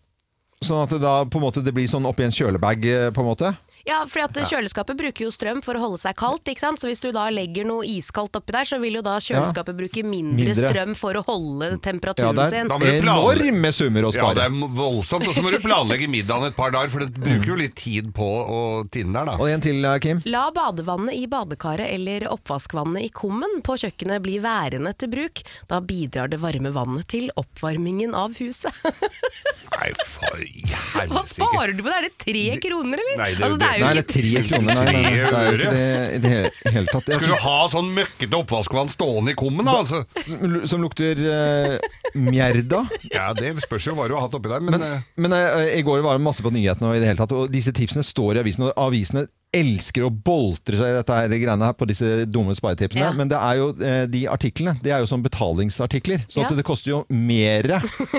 [0.65, 3.23] Sånn at det da på en måte det blir sånn oppi en kjølebag, eh, på
[3.23, 3.51] en måte.
[3.87, 6.81] Ja, fordi at kjøleskapet bruker jo strøm for å holde seg kaldt, ikke sant?
[6.83, 10.03] Så hvis du da legger noe iskaldt oppi der, så vil jo da kjøleskapet bruke
[10.03, 10.71] mindre, Mindre.
[10.73, 12.67] strøm for å holde temperaturen sin.
[12.67, 13.47] Ja, det er planlegge.
[13.47, 15.29] enorme summer å Ja, det er voldsomt.
[15.31, 18.11] Og så må du planlegge middagen et par dager, for det bruker jo litt tid
[18.17, 19.37] på å tine der, da.
[19.39, 20.21] Og en til, eh, Kim.
[20.27, 25.43] La badevannet i badekaret eller oppvaskvannet i kummen på kjøkkenet bli værende til bruk.
[25.69, 28.73] Da bidrar det varme vannet til oppvarmingen av huset.
[29.77, 30.63] Nei, for i
[31.11, 31.97] Hva sparer du på det?
[31.97, 33.17] Er det tre kroner, eller?
[33.21, 34.75] Nei, det- altså, det er jo Nei, det ikke er tre kroner.
[34.75, 35.87] Nei, nei, nei, det er jo ikke det
[36.17, 37.11] i det he- hele tatt.
[37.13, 39.77] Jeg Skal du synes, ha sånn møkkete oppvaskvann stående i kummen, da?
[39.83, 40.03] Altså?
[40.27, 42.83] som, som lukter uh, mjerda.
[43.13, 45.75] Ja, det spørs jo hva du har hatt oppi der, men, Men, eh, men eh,
[45.79, 48.05] i går var det masse på nyhetene, og i det hele tatt, og disse tipsene
[48.07, 48.67] står i avisen.
[48.69, 53.05] Og avisene elsker å boltre seg i dette her greiene her på disse dumme sparetipsene.
[53.07, 53.13] Ja.
[53.17, 56.25] Men det er jo, eh, de artiklene det er jo som betalingsartikler.
[56.29, 56.57] Så at Ja.
[56.57, 57.63] det koster jo mer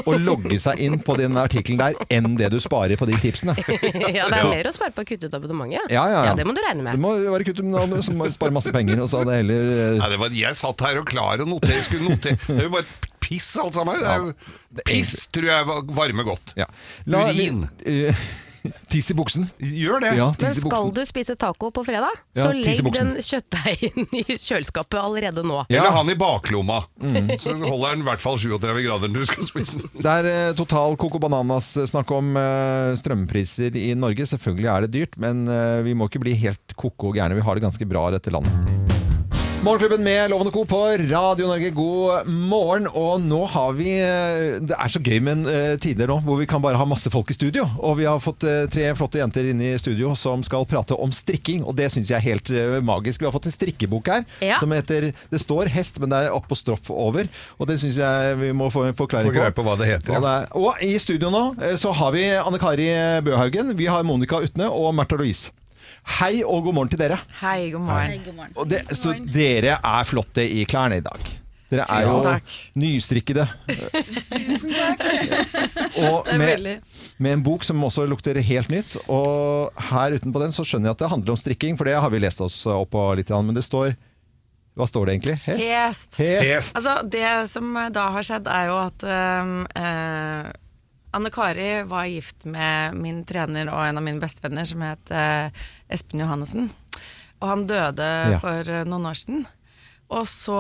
[0.08, 3.54] å logge seg inn på den artikkelen der enn det du sparer på de tipsene.
[4.18, 5.92] ja, det er mer å spare på å kutte ut abonnementet.
[5.94, 6.34] Ja, ja, ja.
[6.40, 6.98] det må du regne med.
[6.98, 10.10] Det må være kutt ut som sparer masse penger, og så hadde heller eh, Nei,
[10.16, 12.40] det var, jeg satt her og klar og notere, skulle notere.
[12.48, 14.34] Det er jo bare piss alt sammen.
[14.72, 16.54] Det piss tror jeg var- varmer godt.
[16.58, 16.66] Ja.
[17.06, 17.68] Urin.
[17.86, 18.26] eh,
[18.92, 19.48] Tiss i buksen.
[19.58, 20.14] Gjør det.
[20.18, 25.00] Ja, Men skal du spise taco på fredag, Ja, så legg den kjøttdeigen i kjøleskapet
[25.02, 25.64] allerede nå.
[25.70, 25.82] Ja.
[25.82, 26.84] Eller han i baklomma.
[27.02, 27.34] Mm.
[27.42, 29.92] Så holder den i hvert fall 37 grader når du skal spise den.
[29.98, 34.28] Det er eh, total Coco Bananas snakk om eh, strømpriser i Norge.
[34.30, 37.38] Selvfølgelig er det dyrt, men eh, vi må ikke bli helt koko gærne.
[37.38, 38.88] Vi har det ganske bra i dette landet.
[39.64, 40.66] Morgenklubben med Lovende Co.
[40.66, 42.86] på Radio Norge, god morgen.
[42.94, 46.46] Og nå har vi eh, Det er så gøy med en tider nå hvor vi
[46.48, 47.66] kan bare ha masse folk i studio.
[47.82, 51.12] Og vi har fått eh, tre flotte jenter inne i studio som skal prate om
[51.12, 53.26] strikking, og det syns jeg er helt eh, magisk.
[53.26, 54.62] Vi har fått en strikkebok her Ja.
[54.62, 57.28] som heter Det står hest, men det er apostrof over.
[57.58, 59.52] Og det syns jeg vi må få en forklaring på.
[59.58, 60.38] på hva det heter, ja.
[60.56, 62.92] Og i studio nå eh, så har vi Anne Kari
[63.26, 65.50] Bøhaugen, vi har Monica Utne og Märtha Louise.
[66.18, 67.18] Hei og god morgen til dere.
[67.42, 68.56] Hei, god morgen.
[68.56, 71.34] Og det, så dere er flotte i klærne i dag.
[71.68, 72.20] Dere er jo
[72.80, 73.44] nystrikkede.
[74.32, 75.02] Tusen takk.
[76.08, 76.68] Og er med,
[77.20, 78.96] med en bok som også lukter helt nytt.
[79.12, 82.14] Og her utenpå den så skjønner jeg at det handler om strikking, for det har
[82.14, 83.34] vi lest oss opp på litt.
[83.36, 83.98] Men det står
[84.78, 85.36] Hva står det egentlig?
[85.44, 85.66] Hest?
[85.66, 86.22] Hest.
[86.22, 86.54] Hest.
[86.54, 86.78] Hest.
[86.78, 89.08] Altså, det som da har skjedd, er jo at
[89.44, 90.50] um, eh,
[91.18, 95.66] Anne Kari var gift med min trener og en av mine bestevenner som het eh,
[95.90, 96.70] Espen Johannessen.
[97.42, 98.40] Og han døde Ja.
[98.42, 99.46] for eh, noen år siden.
[100.10, 100.58] Og så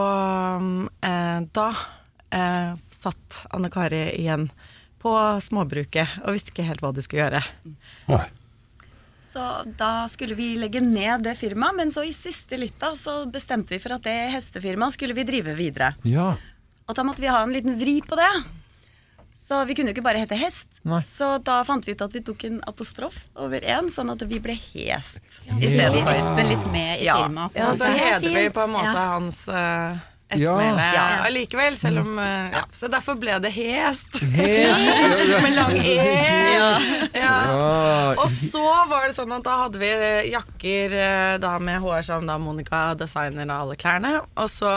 [1.01, 1.67] eh, Da
[2.31, 4.49] eh, satt Anne Kari igjen
[5.01, 5.13] på
[5.45, 7.41] småbruket og visste ikke helt hva du skulle gjøre.
[8.09, 8.25] Nei.
[9.27, 9.43] Så
[9.77, 13.79] da skulle vi legge ned det firmaet, men så i siste lita så bestemte vi
[13.83, 15.91] for at det hestefirmaet skulle vi drive videre.
[16.07, 16.31] Ja.
[16.87, 18.29] Og da måtte vi ha en liten vri på det.
[19.37, 20.79] Så vi kunne jo ikke bare hete hest.
[20.87, 20.97] Nei.
[21.05, 24.39] Så da fant vi ut at vi tok en apostrof over én, sånn at vi
[24.41, 26.09] ble hest i Vi stedet for.
[26.11, 27.19] Espen litt med i Ja.
[27.21, 27.55] firmaet.
[27.55, 29.05] Ja, så hedrer vi på en måte Ja.
[29.13, 29.53] hans uh,
[30.33, 30.57] Ja.
[30.57, 31.03] ettermæle Ja.
[31.29, 32.63] allikevel, selv om eh, ja.
[32.73, 34.17] Så derfor ble det hest.
[34.19, 35.41] Hest.
[35.45, 35.95] Med lang E.
[36.57, 36.79] Ja.
[37.13, 37.37] Ja.
[38.17, 42.25] Og så var det sånn at da hadde vi jakker eh, da med hår som
[42.25, 44.17] da Monica designer av alle klærne.
[44.35, 44.73] Og så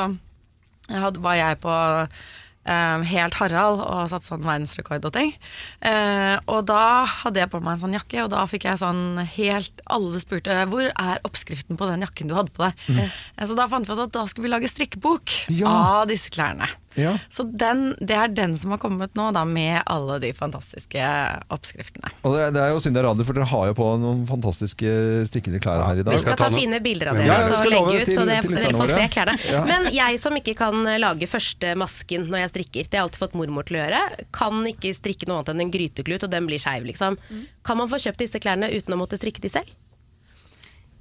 [0.91, 1.75] hadde, var jeg på
[2.71, 5.33] eh, helt Harald og satt sånn verdensrekord og ting.
[5.83, 9.21] Eh, og da hadde jeg på meg en sånn jakke, og da fikk jeg sånn
[9.37, 12.85] helt Alle spurte hvor er oppskriften på den jakken du hadde på deg.
[13.01, 15.69] Eh, så da fant vi ut at da skulle vi lage strikkebok Ja.
[16.01, 16.69] av disse klærne.
[16.99, 17.13] Ja.
[17.31, 20.99] Så den, det er den som har kommet nå, da, med alle de fantastiske
[21.55, 22.11] oppskriftene.
[22.27, 24.25] Og det, det er jo synd det er radio, for dere har jo på noen
[24.29, 24.95] fantastiske
[25.31, 26.15] strikkende klær her i dag.
[26.17, 28.27] Vi skal ta ta fine bilder av dere ja, vi og legge ut, til- så
[28.29, 29.37] det, dere får se klærne.
[29.51, 29.63] Ja.
[29.69, 33.23] Men jeg som ikke kan lage første masken når jeg strikker, det har jeg alltid
[33.25, 34.03] fått mormor til å gjøre,
[34.37, 37.19] kan ikke strikke noe annet enn en gryteklut, og den blir skeiv, liksom.
[37.67, 39.71] Kan man få kjøpt disse klærne uten å måtte strikke de selv?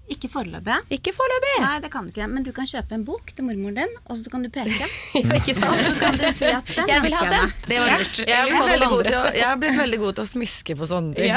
[0.10, 0.78] Ikke foreløpig.
[0.96, 1.56] Ikke foreløpig!
[1.64, 2.28] Nei, det kan du ikke.
[2.32, 4.88] Men du kan kjøpe en bok til mormoren din, og så kan du peke.
[5.20, 5.82] Ja, ikke sant?
[5.84, 7.54] Så kan du si at den Jeg vil ha den.
[7.68, 8.20] Det var lurt.
[8.24, 11.34] Jeg jeg, å, jeg har blitt veldig god til å smiske på sånne ting.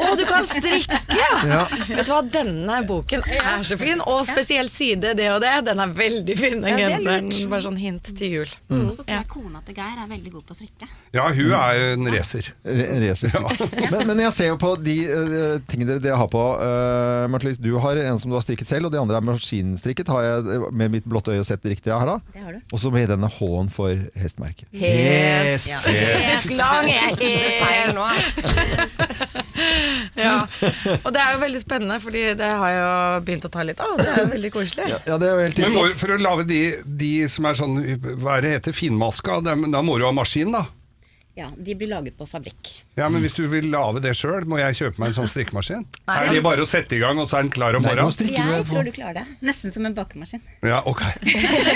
[0.00, 1.00] Å, du kan strikke!
[1.20, 1.64] Ja.
[1.90, 5.52] Vet du hva, denne boken er så fin, og spesielt side det og det.
[5.68, 7.30] Den er veldig fin, den Ja, er genseren.
[7.52, 8.54] Bare sånn hint til jul.
[8.70, 8.86] Mm.
[8.88, 10.90] Og så tror jeg kona til Geir er veldig god på å strikke.
[11.16, 12.50] Ja, hun er en racer.
[12.66, 13.64] Re- racerstrikk.
[13.90, 16.42] Men, men jeg ser jo på de uh, tingene dere, dere har på.
[16.60, 17.26] Uh,
[17.60, 20.08] Du har en som du har strikket selv, og de andre er maskinstrikket.
[20.08, 22.14] Har jeg med mitt blotte øye sett riktig her da?
[22.32, 22.60] Det har du.
[22.72, 24.64] Og så med denne H-en for hestmerket.
[24.72, 25.68] Hest.
[25.68, 26.54] Hest.
[26.56, 26.88] Lang
[27.20, 27.98] Feil hest.
[27.98, 28.08] nå.
[30.16, 30.46] Ja.
[31.04, 32.88] Og det er jo veldig spennende, fordi det har jo
[33.26, 33.92] begynt å ta litt av.
[34.00, 34.88] Det er jo veldig koselig.
[34.90, 36.60] Ja, det er jo helt Men må, for å lage de,
[37.04, 37.76] de som er sånn,
[38.22, 40.64] hva er det heter, finmaska, da må du ha maskin da.
[41.40, 42.70] Ja, de blir laget på fabrikk.
[43.00, 45.86] Ja, men hvis du vil lage det sjøl, må jeg kjøpe meg en sånn strikkemaskin?
[46.10, 47.94] Nei, er det bare å sette i gang, og så er den klar om Nei,
[47.96, 48.34] morgenen?
[48.36, 49.38] Jeg tror du klarer det.
[49.48, 50.42] Nesten som en bakemaskin.
[50.68, 51.00] Ja, ok.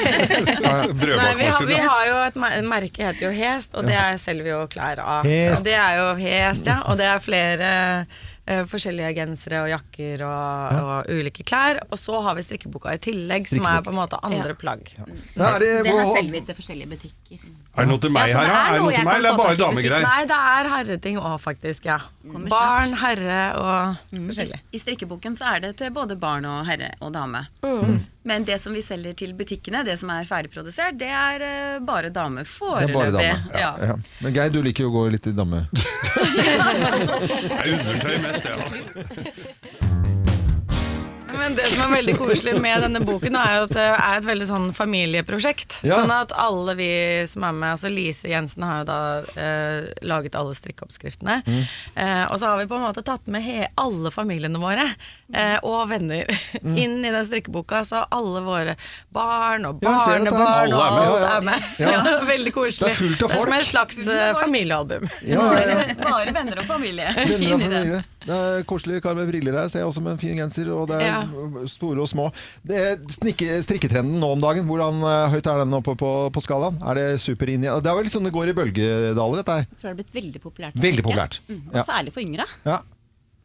[0.05, 4.19] Nei, vi, har, vi har jo et mer- merke heter jo Hest, og det er,
[4.21, 5.25] selger vi jo klær av.
[5.29, 5.59] Hest.
[5.63, 6.79] Og det er jo Hest, ja.
[6.91, 7.73] Og det er flere
[8.47, 11.81] eh, forskjellige gensere og jakker og, og ulike klær.
[11.91, 14.91] Og så har vi strikkeboka i tillegg, som er på en måte andre plagg.
[14.99, 15.05] Ja,
[15.55, 17.47] er det, Det hvor- til forskjellige butikker.
[17.75, 18.59] Er det noe til meg Ja, her, da?
[18.69, 20.03] er det noe til meg, eller er det bare damegreier?
[20.09, 21.85] Nei, det er herreting òg, faktisk.
[21.85, 22.49] ja Mm.
[22.49, 24.29] Barn, herre og mm.
[24.31, 24.61] forskjellig.
[24.73, 27.47] I strikkeboken så er det til både barn og herre og dame.
[28.25, 32.09] Men det som vi selger til butikkene, det som er ferdigprodusert, det er uh, bare
[32.15, 33.13] dame Det er bare foreløpig.
[33.21, 33.61] dame.
[33.61, 33.73] Ja.
[33.93, 33.97] Ja.
[34.25, 35.65] Men Geir, du liker jo å gå litt i dame.
[35.75, 35.83] Det
[37.61, 39.95] er undertøy mest, det, da.
[41.35, 44.15] Men Men det som er veldig koselig med denne boken, er jo at det er
[44.21, 45.81] et veldig sånn familieprosjekt.
[45.85, 45.99] Ja.
[45.99, 46.89] Sånn at alle vi
[47.29, 48.99] som er med, altså Lise Jensen har jo da
[49.43, 51.41] eh, laget alle strikkeoppskriftene.
[51.45, 51.61] Mm.
[52.01, 54.87] Eh, og så har vi på en måte tatt med he alle familiene våre
[55.33, 56.27] eh, og venner
[56.65, 56.77] Mm.
[56.81, 57.83] inn i den strikkeboka.
[57.85, 58.75] Så alle våre
[59.13, 61.37] barn og barnebarn og er alt Ja, ja.
[61.37, 61.67] er med.
[61.85, 61.91] Ja.
[61.93, 62.15] Ja.
[62.25, 62.89] veldig koselig.
[62.89, 63.61] Det er fullt av Det er som folk.
[63.61, 65.05] et slags uh, familiealbum.
[65.35, 65.95] Ja, ja, ja.
[66.01, 67.09] Bare venner og familie.
[67.17, 67.69] Venner og det.
[67.69, 68.03] familie.
[68.25, 70.87] Det er koselig kar med briller her, ser jeg også med en fin genser, og
[70.89, 71.67] det er Ja.
[71.69, 72.31] store og små.
[72.65, 76.41] Det er snikke, strikketrenden nå om dagen, hvordan eh, høyt er den oppe på, på
[76.45, 76.79] skalaen?
[76.89, 79.59] Er det super inn i Det er vel litt sånn det går i bølgedaler, dette
[79.59, 79.67] her.
[79.69, 80.81] Jeg tror det har blitt veldig populært.
[80.89, 81.41] Veldig populært.
[81.53, 81.85] Mm, og Ja.
[81.85, 82.49] særlig for yngre.
[82.65, 82.81] Ja.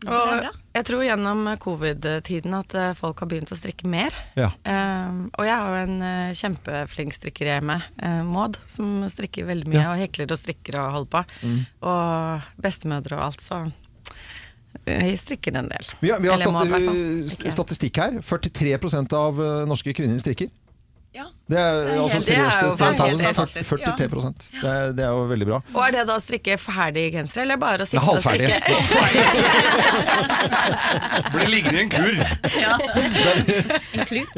[0.08, 0.46] Og
[0.78, 4.16] jeg tror gjennom covid-tiden at eh, folk har begynt å strikke mer.
[4.40, 4.48] Ja.
[4.64, 9.68] Um, og jeg har jo en eh, kjempeflink strikker hjemme, uh, Maud, som strikker veldig
[9.68, 11.24] mye og hekler og strikker og holder på.
[11.44, 11.60] Mm.
[11.92, 13.66] Og bestemødre og alt, så
[14.86, 15.92] vi strikker en del.
[16.00, 16.72] Vi har, vi har Eller Maud,
[17.26, 17.58] Ikke jeg.
[17.58, 18.20] statistikk her.
[18.24, 20.54] 43 av norske kvinner strikker.
[21.10, 21.24] Ja.
[21.50, 23.24] Det er, altså det er jo fantastisk.
[23.66, 25.58] 43 det, er, det er jo veldig bra.
[25.74, 28.46] Og er det da å strikke ferdig genser, eller bare å sitte og halvferdig.
[28.62, 28.78] strikke?
[31.34, 32.14] Blir liggende i en kur.
[34.00, 34.30] En klut.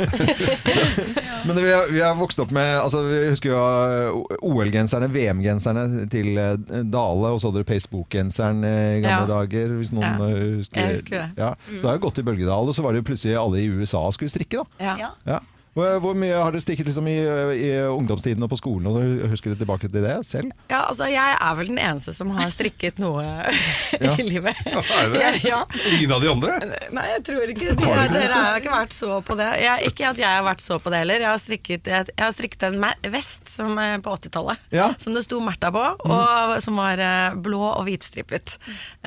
[1.45, 6.07] Men vi har, vi har vokst opp med altså, Vi husker jo uh, OL-genserne, VM-genserne
[6.11, 6.55] til uh,
[6.87, 9.29] Dale, og så hadde du Facebook-genseren uh, i gamle Ja.
[9.35, 10.33] dager, hvis noen Ja.
[10.57, 11.29] husker Jeg husker det.
[11.37, 11.53] Ja.
[11.67, 13.67] Så det har jo gått i bølgedal, og så var det jo plutselig alle i
[13.67, 14.93] USA skulle strikke, da.
[14.95, 15.11] Ja.
[15.27, 15.39] Ja.
[15.71, 17.13] Hvor, mye har dere strikket liksom, i,
[17.55, 18.89] i ungdomstiden og på skolen?
[18.91, 20.49] Og husker dere tilbake til det selv?
[20.67, 23.23] Ja, altså jeg er vel den eneste som har strikket noe
[24.01, 24.15] Ja.
[24.19, 24.57] i livet.
[24.67, 25.21] Ja, Er det?
[25.47, 25.61] Ja,
[25.95, 26.57] Ingen av de andre?
[26.91, 29.47] Nei, jeg tror ikke de, Har du Dere har ikke vært så på det.
[29.63, 31.23] Jeg, ikke at jeg har vært så på det heller.
[31.23, 32.77] Jeg har strikket, jeg, jeg har strikket en
[33.15, 34.67] vest som, eh, på 80-tallet.
[34.75, 34.89] Ja.
[34.99, 38.57] Som det sto Märtha på, og som var eh, blå og hvitstripet.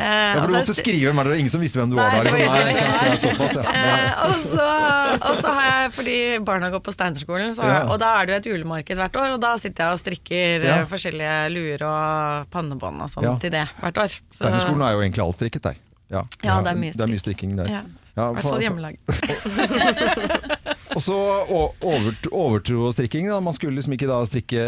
[0.01, 2.09] Eh, Ja, for du måtte skrive, men det var ingen som visste hvem du Nei,
[2.09, 2.41] var der.
[2.41, 2.89] Liksom.
[2.89, 3.65] Nei, er såpass, ja.
[3.69, 4.69] Eh, og, så,
[5.29, 6.19] og så har jeg, fordi
[6.55, 7.83] barna går på Steinerskolen, Ja.
[7.91, 10.65] og da er det jo et julemarked hvert år, og da sitter jeg og strikker
[10.65, 10.77] Ja.
[10.81, 13.35] eh, forskjellige luer og pannebånd og sånn Ja.
[13.43, 14.09] til det hvert år.
[14.31, 15.75] Så- Steinerskolen er jo egentlig alt strikket der.
[16.11, 17.67] Ja, Ja, det er mye Det er mye strikking der.
[17.67, 17.83] Ja.
[18.17, 18.99] Ja, I hvert fall hjemmelag.
[20.95, 21.17] Og så
[21.51, 23.29] overt, overtrostrikking.
[23.33, 23.41] Da.
[23.43, 24.65] Man skulle liksom ikke da strikke,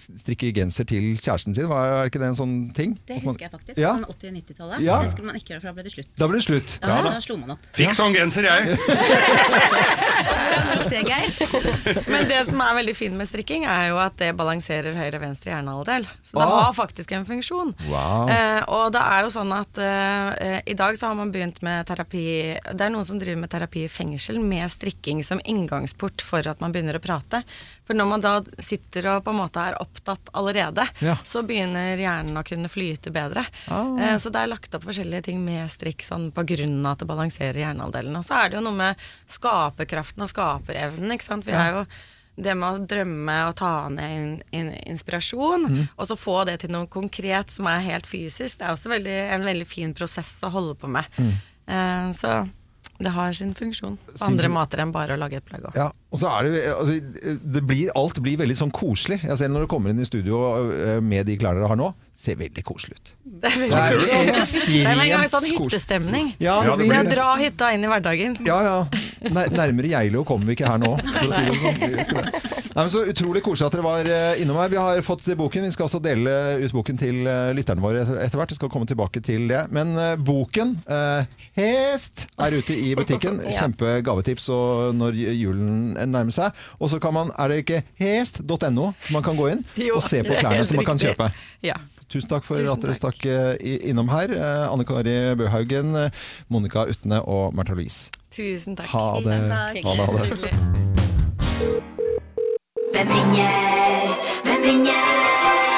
[0.00, 1.68] strikke genser til kjæresten sin.
[1.68, 2.94] Var ikke det en sånn ting?
[3.08, 3.76] Det husker jeg faktisk.
[3.80, 3.94] Ja.
[3.98, 4.84] Sånn 80- og 90-tallet.
[4.86, 4.98] Ja.
[5.04, 6.10] Det skulle man ikke gjøre, for da ble det slutt.
[6.18, 6.78] Da ble det slutt.
[6.82, 7.68] Da, da slo man opp.
[7.76, 8.78] Fikk sånn genser, jeg.
[10.68, 12.02] Gikk det, Geir?
[12.10, 16.06] Men det som er veldig fint med strikking, er jo at det balanserer høyre-venstre hjernehalvdel.
[16.24, 16.64] Så det Ah.
[16.68, 17.74] har faktisk en funksjon.
[17.88, 18.28] Wow.
[18.32, 21.86] Eh, og det er jo sånn at eh, i dag så har man begynt med
[21.86, 26.46] terapi Det er noen som driver med terapi i fengsel med strikking som inngangsport for
[26.48, 27.42] at man begynner å prate.
[27.88, 31.16] For når man da sitter og på en måte er opptatt allerede, Ja.
[31.26, 33.44] så begynner hjernen å kunne flyte bedre.
[33.68, 33.96] Ah.
[33.98, 36.98] Eh, så det er lagt opp forskjellige ting med strikk sånn på grunn av at
[37.02, 38.16] det balanserer hjernehalvdelen.
[38.16, 38.96] Og så er det jo noe med
[39.28, 41.12] skaperkraften og skaperevnen.
[41.16, 41.44] Ikke sant?
[41.48, 41.86] Vi er jo
[42.38, 45.88] det med å drømme og ta ned in, in, inspirasjon, Mm.
[45.98, 49.16] og så få det til noe konkret som er helt fysisk, det er også veldig,
[49.34, 51.04] en veldig fin prosess å holde på med.
[51.66, 52.48] Eh, så
[52.98, 55.68] det har sin funksjon på andre måter enn bare å lage et plagg.
[55.68, 55.78] også.
[55.78, 59.20] Ja, og så er det, altså, det blir, Alt blir veldig sånn koselig.
[59.22, 60.40] Jeg ser Når du kommer inn i studio
[60.72, 63.10] eh, med de klærne dere har nå, ser veldig koselig ut.
[63.38, 64.42] Det er veldig Det er koselig.
[64.48, 66.30] sånn Det er en gang sånn hyttestemning.
[66.42, 66.90] Ja, det blir...
[66.90, 68.32] Det å dra hytta inn i hverdagen.
[68.48, 68.78] Ja, ja.
[69.30, 70.96] Nær- Nærmere Geilo kommer vi ikke her nå.
[70.98, 72.32] sånn.
[72.78, 74.68] Nei, men så utrolig koselig at dere var eh, innom her.
[74.70, 75.64] Vi har fått boken.
[75.66, 78.52] Vi skal også dele ut boken til eh, lytterne våre etter, hvert.
[78.54, 79.64] Vi skal komme tilbake til det.
[79.74, 83.40] Men eh, boken, eh, Hest, er ute i butikken.
[83.58, 84.46] Kjempegavetips
[84.98, 86.54] når julen nærmer seg.
[86.78, 89.62] Og så kan man, er det ikke hest.no, så man kan gå inn
[89.94, 91.30] og se på klærne som man kan kjøpe.
[91.66, 91.78] Ja.
[92.08, 93.18] Tusen takk for Tusen at dere takk.
[93.20, 94.32] stakk eh, innom her.
[94.32, 96.10] Eh, Anne Kari Bøhaugen, eh,
[96.48, 98.08] Monica Utne og Märtha Louise.
[98.32, 98.88] Tusen takk.
[98.94, 99.36] Ha det.
[99.50, 99.84] Takk.
[99.84, 100.52] Ha det, ha det.
[102.94, 103.52] Hvem ringer?
[104.46, 105.04] Hvem ringer?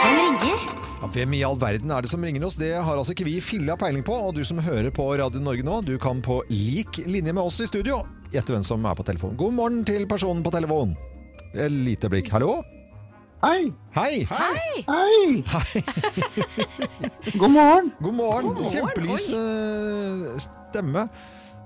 [0.05, 0.65] Hvem ringer?
[1.01, 2.57] Ja, hvem i all verden er det som ringer oss?
[2.61, 4.15] Det har altså ikke vi filla peiling på.
[4.15, 7.59] Og du som hører på Radio Norge nå, du kan på lik linje med oss
[7.61, 9.35] i studio gjette hvem som er på telefonen.
[9.41, 10.95] God morgen til personen på telefonen.
[11.59, 12.31] Et lite blikk.
[12.31, 12.61] Hallo?
[13.41, 13.73] Hei!
[13.97, 14.27] Hei!
[14.29, 14.85] Hei!
[14.87, 15.83] Hei.
[17.41, 17.87] God morgen!
[18.05, 18.59] God morgen.
[18.69, 21.07] Kjempelys eh, stemme.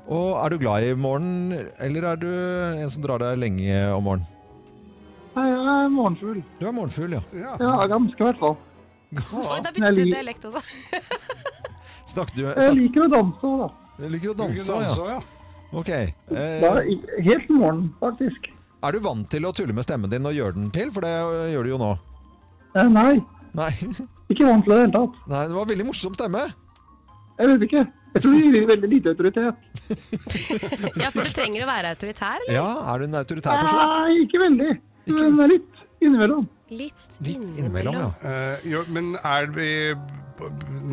[0.07, 4.05] Og er du glad i morgen, eller er du en som drar deg lenge om
[4.07, 4.31] morgenen?
[5.35, 6.41] Nei, jeg er morgenfugl.
[6.61, 7.23] Du er morgenfugl, ja.
[7.59, 8.55] Ja, ganske i hvert fall.
[9.15, 10.63] Oi, da Jeg byttet du dialekt også.
[12.15, 13.71] snakket du Jeg liker å danse òg, da.
[13.99, 15.19] du liker å danse òg, ja.
[15.75, 15.91] Ok.
[15.91, 18.53] Eh, i- helt morgen, faktisk.
[18.85, 20.93] Er du vant til å tulle med stemmen din og gjøre den til?
[20.95, 21.13] For det
[21.55, 21.91] gjør du jo nå.
[22.75, 23.19] Eh, nei,
[23.55, 23.71] Nei.
[24.33, 25.21] ikke vant til det i det hele tatt.
[25.31, 26.47] Nei, det var veldig morsom stemme.
[27.39, 27.85] Jeg vet ikke.
[28.15, 29.63] Jeg tror det gir veldig lite autoritet.
[31.03, 32.55] Ja, for du trenger å være autoritær, eller?
[32.55, 33.81] Ja, er du en autoritær person?
[33.81, 34.75] Nei, ikke veldig.
[35.11, 36.45] Men det er litt innimellom.
[36.75, 38.11] Litt, innimellom, ja.
[38.23, 39.69] Uh, jo, men er vi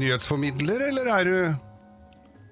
[0.02, 1.38] nyhetsformidler, eller er du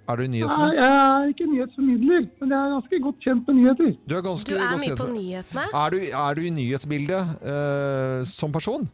[0.10, 0.39] Er du i Nei,
[0.74, 3.89] jeg er ikke nyhetsformidler, men jeg er ganske godt kjent med nyheter.
[4.10, 5.65] Du er ganske Du er godt mye kjent på nyhetene.
[5.82, 8.88] Er du, er du i nyhetsbildet uh, som person?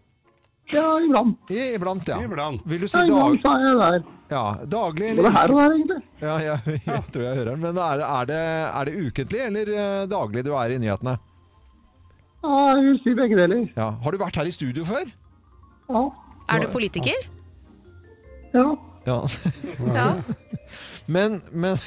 [0.74, 1.38] Ja, iblant.
[1.54, 2.18] I, iblant, ja.
[2.26, 2.66] Iblant.
[2.66, 4.08] Vil du si Ja, dag, så er jeg der.
[4.34, 5.36] ja, daglig, Både eller?
[5.38, 6.00] her og der, egentlig.
[6.26, 7.62] Ja, jeg, jeg tror jeg hører den.
[7.68, 11.14] Men er, er, det, er det ukentlig eller eh, daglig du er i nyhetene?
[12.46, 13.64] Ja, jeg vil si begge deler.
[13.78, 13.92] Ja.
[14.04, 15.08] Har du vært her i studio før?
[15.90, 16.04] Ja.
[16.52, 17.24] Er du politiker?
[18.58, 18.66] Ja.
[19.06, 19.22] Ja.
[19.94, 20.08] Ja.
[21.06, 21.78] Men, men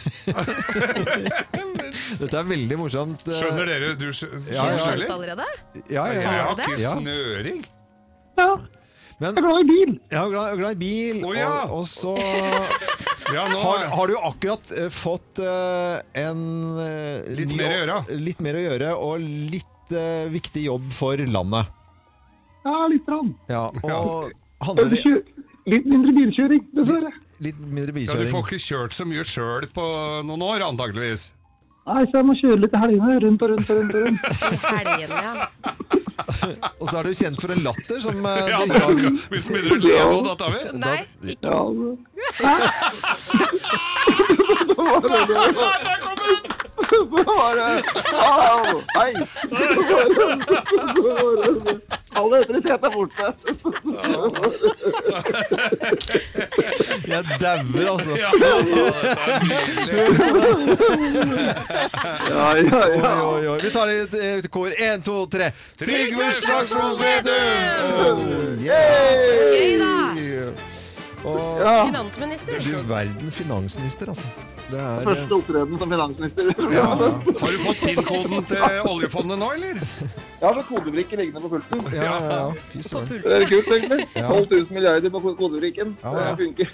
[2.21, 3.25] Dette er veldig morsomt.
[3.27, 3.89] eh, Skjønner dere?
[3.99, 4.79] Du skjønner Ja, Har ja.
[4.79, 5.03] skjønner?
[5.03, 5.47] skjønt allerede?
[5.91, 6.93] Ja, ja, Jeg har ikke Ja.
[6.99, 7.65] snøring.
[8.39, 8.55] ja.
[9.21, 9.99] Men Jeg er glad i bil.
[10.13, 11.49] jeg er glad, glad i bil, Oh, ja.
[11.65, 12.15] og, og så
[13.35, 16.39] Ja, nå har, har du akkurat uh, fått uh, en
[16.79, 17.97] uh, Litt mer å gjøre.
[18.23, 19.67] Litt mer å gjøre, og litt
[20.31, 21.67] viktig jobb for landet.
[22.65, 23.07] Ja, litt.
[23.09, 23.35] grann.
[23.49, 25.01] Ja, og handler det
[25.69, 27.11] Litt mindre bilkjøring, dessverre.
[27.45, 29.85] litt mindre ja, Du får ikke kjørt så mye sjøl på
[30.29, 31.33] noen år, antageligvis.
[31.89, 33.15] Nei, så jeg må kjøre litt i helgene.
[33.25, 33.95] Rundt og rundt og rundt.
[33.95, 34.21] og rundt.
[34.77, 35.35] Helgene, ja.
[36.83, 38.93] Og så er du kjent for en latter som eh, Ja, har
[39.33, 40.61] Hvis du begynner å le nå, da tar vi.
[40.83, 40.99] Nei,
[41.33, 41.89] ikke Ja, altså.
[46.89, 47.83] det bare
[48.19, 48.83] Au!
[48.99, 49.13] Hei!
[52.19, 53.27] All autoritet er borte.
[57.09, 58.17] Jeg dauer, altså.
[58.19, 58.55] Ja, er
[60.99, 61.55] nydelig.
[62.29, 62.63] Ja, ja, Oi,
[63.23, 63.59] oi, oi.
[63.63, 63.97] Vi tar det i
[64.39, 64.67] et- kor.
[64.79, 65.51] Én, to, tre.
[65.79, 68.19] Trygve Slagsvold Vedum!
[68.65, 69.97] gøy, da!
[71.29, 71.75] Og ja.
[71.89, 72.63] Finansminister.
[72.65, 74.31] du verden finansminister, altså.
[74.69, 76.51] Det er Første opptreden som finansminister.
[76.77, 76.87] ja.
[76.93, 79.81] Har du fått PIN-koden til oljefondet nå, eller?
[80.39, 81.87] Jeg har kodebrikke liggende på pulten.
[81.95, 82.51] Ja, ja, ja.
[82.73, 83.09] Fy søren.
[83.25, 84.05] Det er kult, egentlig.
[84.15, 84.29] Ja.
[84.29, 85.97] 12 000 milliarder på kodebrikken.
[86.05, 86.27] Ja, ja.
[86.29, 86.69] Det funker.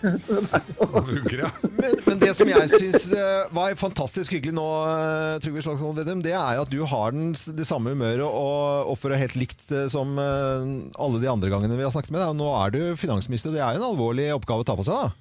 [0.94, 1.52] Funker, ja.
[1.62, 3.06] Men, men det som jeg syns
[3.54, 7.32] var fantastisk hyggelig nå, eh, Trygve Slagsvold Vedum, det er jo at du har den,
[7.32, 10.68] det samme humøret og oppfører helt likt eh, som eh,
[11.00, 12.36] alle de andre gangene vi har snakket med deg.
[12.38, 14.94] Nå er du finansminister, og det er jo en alvorlig oppgave å ta på seg,
[14.94, 15.12] da.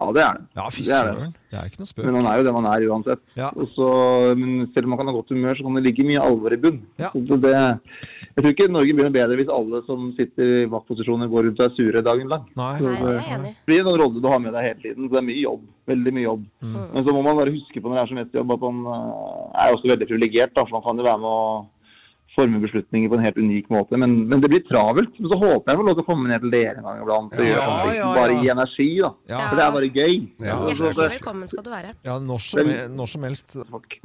[0.00, 0.44] Ja, det er det.
[0.56, 1.12] Ja, fy Det er det.
[1.12, 1.32] søren.
[1.50, 2.04] Det er ikke noe spøk.
[2.06, 3.20] Men man er jo det man er uansett.
[3.36, 3.50] Ja.
[3.52, 3.88] Og så,
[4.34, 6.56] men selv om man kan ha godt humør, så kan det ligge mye alvor i
[6.56, 6.78] bunn.
[6.96, 7.10] Ja.
[7.12, 11.50] Det, jeg tror ikke Norge blir noe bedre hvis alle som sitter i vaktposisjoner går
[11.50, 12.46] rundt og er sure dagen lang.
[12.56, 12.78] Nei.
[12.80, 14.80] Så Nei, det det er enig Det blir en rolle du har med deg hele
[14.86, 15.04] tiden.
[15.04, 15.68] Så det er mye jobb.
[15.92, 16.46] Veldig mye jobb.
[16.64, 16.80] Mm.
[16.94, 18.80] Men så må man bare huske på når det er som mye jobb at man
[18.96, 20.56] eh, er også veldig privilegert.
[20.56, 21.44] da, For man kan jo være med å
[22.36, 23.98] forme beslutninger på en helt unik måte.
[24.00, 25.12] Men, men det blir travelt.
[25.18, 27.00] Men så håper jeg jeg får lov til å komme ned til dere en gang
[27.02, 28.14] iblant og Ja, gjøre sånne ting.
[28.20, 29.10] Bare gi energi, da.
[29.32, 29.40] Ja.
[29.48, 30.14] For det er bare gøy.
[30.46, 31.90] Ja, Så Hjertelig velkommen skal du være.
[32.06, 33.56] Ja, når som, når som helst.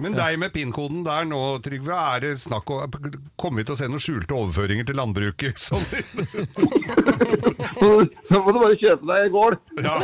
[0.02, 2.98] Men deg med PIN-koden der nå, Trygve, er det snakk om
[3.40, 5.60] Kommer vi til å se noen skjulte overføringer til landbruket?
[5.66, 5.86] Sånn.
[7.82, 9.56] Nå må du bare kjøpe deg gård.
[9.84, 9.96] Ja,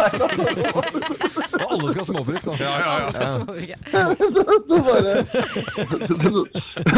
[1.62, 2.54] Og alle skal ha småbruk, da.
[2.62, 3.08] ja, ja, ja.
[4.82, 5.12] Bare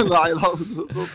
[0.13, 0.49] Nei da.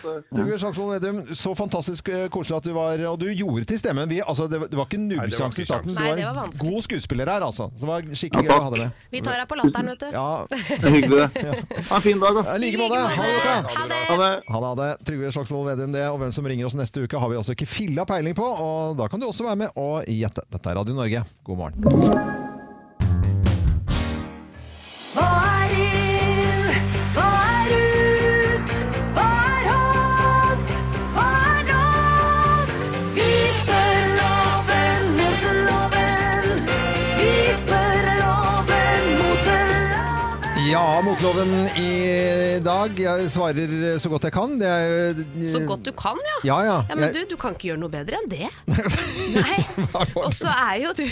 [0.02, 4.08] Trygve Slagsvold Vedum, så fantastisk eh, koselig at du var Og du gjorde til stemmen.
[4.10, 5.94] Vi, altså, det, det var ikke nubbsjanse i starten.
[5.94, 6.70] Du var en vanskelig.
[6.72, 7.68] god skuespiller her, altså.
[7.78, 9.06] Det var skikkelig gøy å ha deg med.
[9.14, 10.08] Vi tar deg på latteren, vet du.
[10.14, 10.26] Ja,
[10.78, 11.54] Det er hyggelig, det.
[11.90, 12.56] Ha en fin dag, da.
[12.56, 13.00] I like måte.
[13.18, 14.02] Ha det godt, da.
[14.08, 14.32] Ha det.
[14.54, 14.90] Ha det.
[15.08, 17.68] Trygve Slagsvold Vedum det, og hvem som ringer oss neste uke har vi altså ikke
[17.68, 20.46] filla peiling på, og da kan du også være med og gjette.
[20.52, 21.24] Dette er Radio Norge.
[21.48, 22.47] God morgen.
[41.08, 41.48] Motloven
[41.80, 42.92] i dag.
[43.00, 43.70] Jeg svarer
[44.02, 44.50] så godt jeg kan.
[44.60, 46.34] Det er jo Så godt du kan, ja.
[46.44, 46.74] Ja, ja.
[46.90, 48.50] Ja, Men du, Jeg- du kan ikke gjøre noe bedre enn det.
[49.38, 49.64] Nei.
[50.20, 51.04] Og så er jo du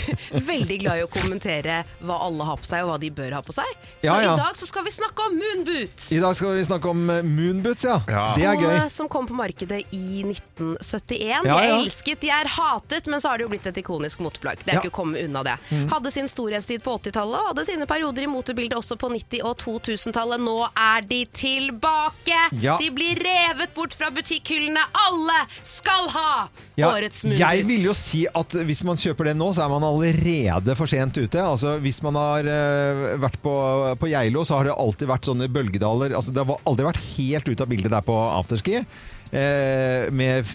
[0.45, 3.41] veldig glad i å kommentere hva alle har på seg, og hva de bør ha
[3.41, 3.65] på seg.
[4.03, 4.35] Så Ja, ja.
[4.35, 6.11] i dag så skal vi snakke om moonboots.
[6.13, 7.97] I dag skal vi snakke om eh, moonboots, ja.
[8.07, 8.27] Ja.
[8.37, 8.67] Det er gøy.
[8.67, 11.25] Skoene som kom på markedet i 1971.
[11.25, 14.21] Ja, De er elsket, de er hatet, men så har det jo blitt et ikonisk
[14.21, 14.61] moteplagg.
[14.61, 14.79] Det er Ja.
[14.81, 14.85] Mm.
[14.85, 15.57] ikke å komme unna det.
[15.89, 19.57] Hadde sin storhetstid på 80-tallet, og hadde sine perioder i motebildet også på 90- og
[19.87, 20.43] 2000-tallet.
[20.43, 22.37] Nå er de tilbake!
[22.61, 22.77] Ja.
[22.81, 24.83] De blir revet bort fra butikkhyllene.
[25.07, 26.29] Alle skal ha
[26.77, 27.41] Ja, årets smoothies!
[27.41, 30.89] jeg vil jo si at hvis man kjøper det nå, så er man allerede for
[30.89, 31.41] sent ute.
[31.41, 33.53] Altså, hvis man har uh, vært på,
[33.99, 36.15] på Geilo, så har det alltid vært sånne bølgedaler.
[36.17, 38.83] Altså, det har aldri vært helt ute av bildet der på afterski.
[39.31, 40.45] Eh, med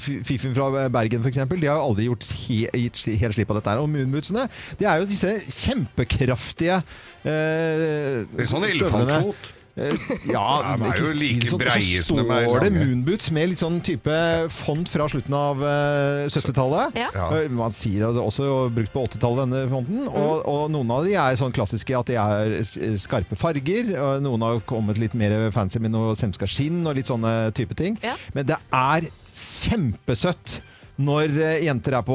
[0.00, 3.70] Fiffen fra Bergen f.eks., de har jo aldri gjort he, gitt helt slipp på dette.
[3.74, 3.82] her.
[3.82, 4.46] Og Moonbootsene,
[4.80, 9.20] det er jo disse kjempekraftige eh, Det er sånn støvlene.
[9.20, 9.52] elefantfot.
[9.76, 9.92] Eh,
[10.32, 11.60] Ja, Ja, de er ikke jo like det sånn.
[11.60, 14.14] Breie så som de er står det moonboots med litt sånn type
[14.54, 16.96] font fra slutten av eh, 70-tallet.
[16.96, 17.08] Ja.
[17.14, 17.26] Ja.
[17.42, 20.06] Eh, Man sier at det er også brukt på 80-tallet, denne fonten.
[20.08, 22.56] Og, og noen av de er sånn klassiske at de er
[22.98, 23.92] skarpe farger.
[24.00, 27.76] Og noen har kommet litt mer fancy med noe semska skinn og litt sånne type
[27.76, 28.00] ting.
[28.02, 28.16] Ja.
[28.32, 30.60] Men det er kjempesøtt
[30.96, 32.14] når eh, jenter er på,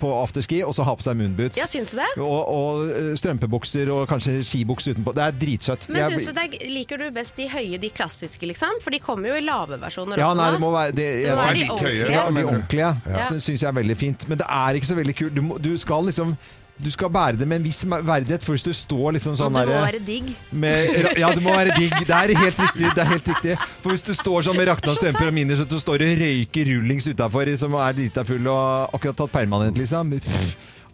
[0.00, 1.56] på afterski og så har på seg moonboots.
[1.56, 2.08] Ja, syns du det?
[2.20, 5.14] Og, og eh, strømpebukser og kanskje skibukse utenpå.
[5.16, 5.86] Det er dritsøtt.
[5.88, 8.80] Men Jeg synes du det er, Liker du best de høye, de klassiske, liksom?
[8.84, 10.40] For de kommer jo i lave versjoner Ja, også.
[10.42, 12.10] nei, det må være det, Det må være de ordentlige.
[12.12, 12.90] Ja, de ordentlige.
[13.14, 13.24] Ja.
[13.30, 14.28] Sy- Syns jeg er veldig fint.
[14.28, 15.34] Men det er ikke så veldig kult.
[15.40, 16.36] Du, du skal liksom
[16.82, 19.54] du skal bære det med en viss verdighet, for hvis du står liksom sånn sånn
[19.54, 20.32] du må der, være digg.
[20.50, 21.94] med, ja, det må være digg.
[22.08, 22.88] Det er helt riktig.
[22.96, 23.54] Det er helt riktig.
[23.84, 26.70] For hvis du står sånn med rakna stemper og miner, så du står og røyker
[26.72, 30.12] rullings utafor som er drita full og akkurat tatt permanent, liksom.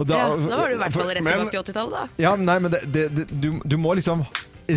[0.01, 2.05] Og Ja, da var du i hvert fall rett tilbake til 80-tallet, da.
[2.25, 4.23] ja, nei, men det, det, det, du, du må liksom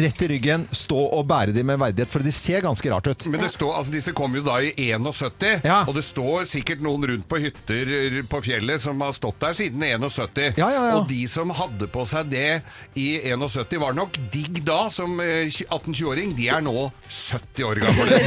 [0.02, 3.26] rett i ryggen stå og bære dem med verdighet, for de ser ganske rart ut.
[3.32, 5.84] Men det står, altså disse kom jo da i 71, Ja.
[5.88, 9.84] og det står sikkert noen rundt på hytter på fjellet som har stått der siden
[9.84, 10.58] 71.
[10.58, 10.96] Ja, ja, ja.
[11.02, 12.62] Og de som hadde på seg det
[13.00, 16.36] i 71 var nok digg da, som eh, 18-20-åring.
[16.38, 16.76] De er nå
[17.08, 18.20] 70 år gamle.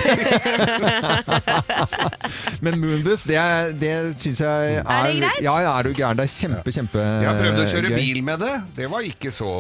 [2.65, 3.39] Men Moonbus, det,
[3.81, 5.43] det syns jeg er Er det greit?
[5.45, 6.19] Ja, ja, er du gæren.
[6.19, 7.99] Det er kjempe, kjempe Jeg har prøvd å kjøre gøy.
[8.01, 8.55] bil med det.
[8.79, 9.53] Det var ikke så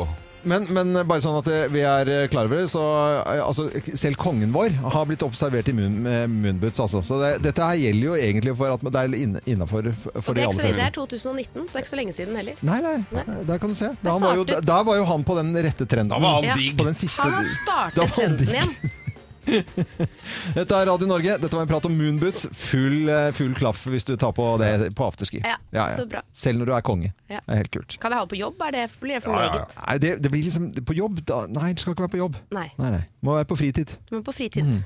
[0.47, 2.83] Men, men bare sånn at vi er klar over det, så
[3.25, 3.69] eh, altså,
[3.99, 6.81] selv kongen vår har blitt observert i moon, med moonboots.
[6.85, 7.03] Altså.
[7.07, 9.17] Så det, dette her gjelder jo egentlig for at det er
[9.53, 10.77] innafor for de er aller fleste.
[10.79, 12.61] det er 2019, så det er ikke så lenge siden heller.
[12.67, 13.91] Nei, nei, der kan du se.
[14.05, 16.15] Da var, jo, da var jo han på den rette trenden.
[16.15, 16.79] Da var han digg.
[16.79, 16.95] Ja.
[17.25, 19.03] Han har startet trenden igjen.
[20.57, 21.37] Dette er Radio Norge.
[21.43, 22.47] Dette var en prat om moonboots.
[22.57, 25.43] Full, eh, full klaff hvis du tar på det på afterski.
[25.73, 26.23] Ja, så bra.
[26.37, 27.13] Selv når du er konge.
[27.31, 27.41] Ja.
[27.47, 27.99] Det er helt kult.
[28.03, 28.61] Kan jeg ha det på jobb?
[28.67, 29.79] Er det, blir det for Ja, ja, meget?
[29.87, 32.41] Nei, det, det blir liksom På jobb da, Nei, du skal ikke være på jobb.
[32.57, 32.69] Nei.
[32.81, 33.03] Nei, nei.
[33.27, 33.97] Må være på fritid.
[34.11, 34.67] Men på fritid?
[34.67, 34.83] Mm.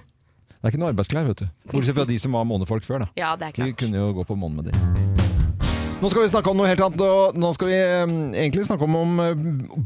[0.61, 1.49] Det er ikke noe arbeidsklær, vet du.
[1.73, 3.11] Bortsett fra de som var månefolk før, da.
[3.17, 3.81] Ja, det er Vi klart.
[3.85, 5.20] kunne jo gå på månen med det.
[6.01, 7.03] Nå skal vi snakke om noe helt annet.
[7.05, 9.43] og Nå skal vi eh, egentlig snakke om om eh,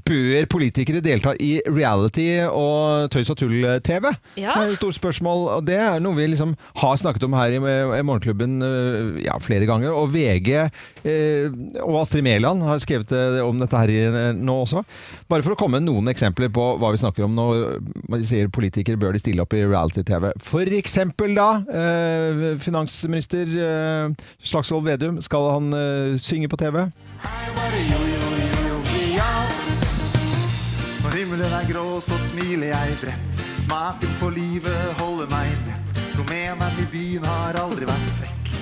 [0.07, 4.07] bør politikere delta i reality og tøys og tull-TV.
[4.39, 4.55] Ja.
[4.55, 5.43] Det er et stort spørsmål.
[5.57, 6.53] og Det er noe vi liksom
[6.85, 9.91] har snakket om her i, i Morgenklubben eh, ja, flere ganger.
[9.91, 11.51] Og VG eh,
[11.83, 13.11] og Astrid Mæland har skrevet
[13.43, 14.85] om dette her nå også.
[15.27, 18.53] Bare for å komme med noen eksempler på hva vi snakker om når man sier
[18.55, 20.31] politikere bør de stille opp i reality-TV.
[20.47, 26.85] For eksempel da, eh, finansminister eh, Slagsvold Vedum, skal han eh, synge på TV?
[31.05, 33.43] Når himmelen er grå, så smiler jeg bredt.
[33.65, 36.01] Smaken på livet holder meg nett.
[36.15, 38.53] Domeneren i byen har aldri vært frekk.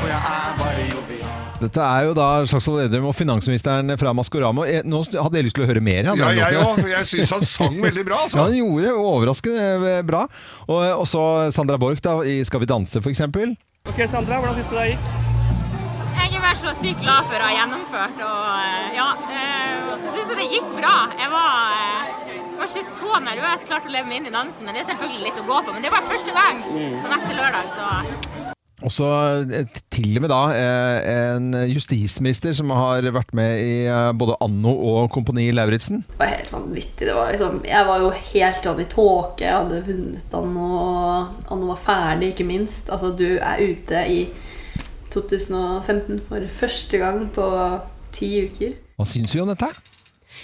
[0.00, 1.36] Og jeg er bare jovial.
[1.60, 4.64] Dette er jo da Slagsvold Vedum og finansministeren fra Maskorama.
[4.88, 6.08] Nå hadde jeg lyst til å høre mer.
[6.16, 6.80] Ja, jeg òg.
[6.88, 8.46] Jeg syns han sang veldig bra, Ja, altså.
[8.46, 10.22] han gjorde det overraskende bra.
[10.72, 13.52] Og så Sandra Borch da, i Skal vi danse, for eksempel.
[13.88, 15.29] Ok, Sandra, hvordan syns du det gikk?
[16.50, 20.38] Jeg så sykt glad for å ha gjennomført, og eh, ja, eh, så syns jeg
[20.40, 20.94] det gikk bra.
[21.14, 24.74] Jeg var, eh, var ikke så nervøs, klarte å leve meg inn i dansen, men
[24.74, 25.76] det er selvfølgelig litt å gå på.
[25.76, 27.86] Men det var første gang, så neste lørdag, så
[28.80, 29.12] Og så
[29.94, 30.42] til og med da
[31.12, 33.74] en justisminister som har vært med i
[34.18, 36.02] både Anno og Kompani Lauritzen.
[36.16, 37.06] Det var helt vanvittig.
[37.06, 39.46] Det var liksom, jeg var jo helt sånn i tåke.
[39.46, 40.70] Jeg hadde vunnet Anno.
[41.46, 42.90] Anno var ferdig, ikke minst.
[42.90, 44.24] Altså, du er ute i
[45.14, 47.46] 2015 for første gang på
[48.14, 48.76] ti uker.
[48.98, 49.70] Hva syns du om dette?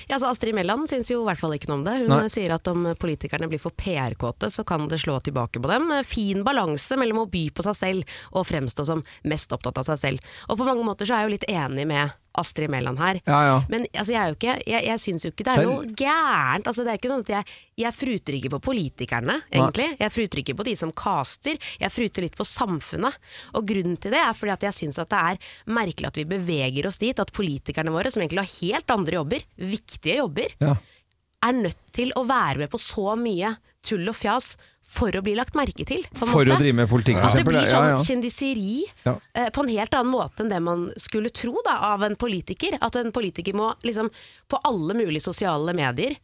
[0.06, 1.94] Ja, så Astrid Mæland syns jo i hvert fall ikke noe om det.
[2.04, 2.30] Hun Nei.
[2.30, 5.90] sier at om politikerne blir for PR-kåte, så kan det slå tilbake på dem.
[6.06, 10.02] Fin balanse mellom å by på seg selv og fremstå som mest opptatt av seg
[10.02, 10.36] selv.
[10.50, 13.20] Og på mange måter så er jeg jo litt enig med Astrid Mæland her.
[13.26, 13.56] Ja, ja.
[13.72, 16.66] Men altså, jeg, er jo ikke, jeg, jeg syns jo ikke det er noe gærent.
[16.70, 19.88] Altså, det er ikke sånn at jeg, jeg fruter ikke på politikerne, egentlig.
[20.00, 21.58] Jeg fruter ikke på de som caster.
[21.82, 23.16] Jeg fruter litt på samfunnet.
[23.56, 25.40] Og grunnen til det er fordi at jeg syns at det er
[25.76, 29.46] merkelig at vi beveger oss dit at politikerne våre, som egentlig har helt andre jobber,
[29.56, 30.76] viktige jobber, Ja.
[31.46, 33.56] er nødt til å være med på så mye
[33.86, 34.56] tull og fjas
[34.88, 36.04] for å bli lagt merke til.
[36.14, 39.16] for For å drive med politikk, for At det blir sånn kjendiseri Ja.
[39.34, 42.78] eh, på en helt annen måte enn det man skulle tro da, av en politiker.
[42.80, 44.10] At en politiker må liksom
[44.48, 46.14] på alle mulige sosiale medier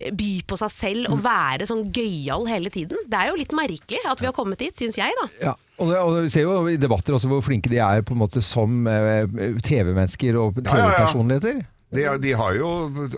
[0.00, 1.12] eh, by på seg selv Mm.
[1.12, 2.96] og være sånn gøyal hele tiden.
[3.06, 5.28] Det er jo litt merkelig at vi har kommet dit, syns jeg da.
[5.42, 8.12] Ja, og, det, og vi ser jo i debatter også hvor flinke de er på
[8.14, 9.26] en måte som eh,
[9.62, 11.06] TV-mennesker og Ja, ja, ja.
[11.06, 11.64] TV-personligheter.
[11.92, 12.68] De, de har jo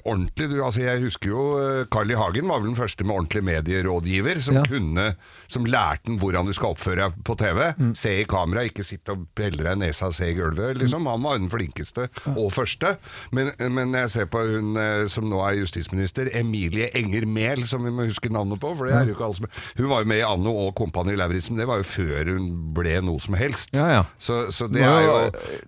[0.05, 2.15] ordentlig du, altså Jeg husker jo eh, Carl I.
[2.19, 4.65] Hagen var vel den første med ordentlig medierådgiver som Ja.
[4.69, 5.15] kunne
[5.53, 7.63] Som lærte han hvordan du skal oppføre deg på TV.
[7.79, 7.93] Mm.
[7.99, 10.79] Se i kamera, ikke sitte og pelle deg i nesa og se i gulvet.
[10.81, 11.07] Liksom.
[11.11, 12.97] Han var den flinkeste og første.
[13.37, 17.85] Men, men jeg ser på hun eh, som nå er justisminister, Emilie Enger Mehl, som
[17.87, 18.73] vi må huske navnet på.
[18.79, 19.49] For det er jo ikke alle som
[19.81, 21.59] Hun var jo med i Anno og Kompani Lauritzen.
[21.61, 23.75] Det var jo før hun ble noe som helst.
[23.77, 24.05] Ja, ja.
[24.19, 25.17] Så, så det er jo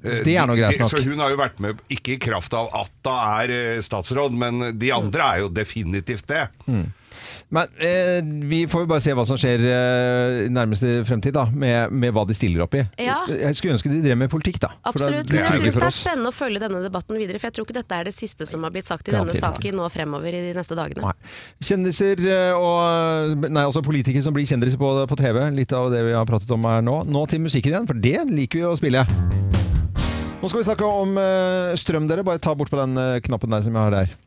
[0.02, 0.92] det eh, er nå greit nok.
[0.92, 4.36] Så hun har jo vært med, ikke i kraft av at da er eh, statsråd,
[4.38, 6.46] men de andre er jo definitivt det.
[6.68, 6.86] Mm.
[7.54, 8.18] Men eh,
[8.48, 12.12] vi får jo bare se hva som skjer eh, i nærmeste fremtid, da, med, med
[12.12, 12.82] hva de stiller opp i.
[13.00, 13.22] Ja.
[13.30, 14.72] Jeg skulle ønske de drev med politikk, da.
[14.88, 15.32] Absolutt.
[15.32, 17.78] Men jeg syns det er spennende å følge denne debatten videre, for jeg tror ikke
[17.78, 20.52] dette er det siste som har blitt sagt i denne saken nå fremover i de
[20.56, 21.08] neste dagene.
[21.08, 21.32] Nei.
[21.64, 25.40] Kjendiser eh, og Nei, altså politikere som blir kjendiser på, på TV.
[25.56, 27.00] Litt av det vi har pratet om her nå.
[27.08, 29.06] Nå til musikken igjen, for det liker vi å spille.
[30.38, 32.22] Nå skal vi snakke om eh, strøm, dere.
[32.26, 34.18] Bare ta bort på den eh, knappen der som jeg har der.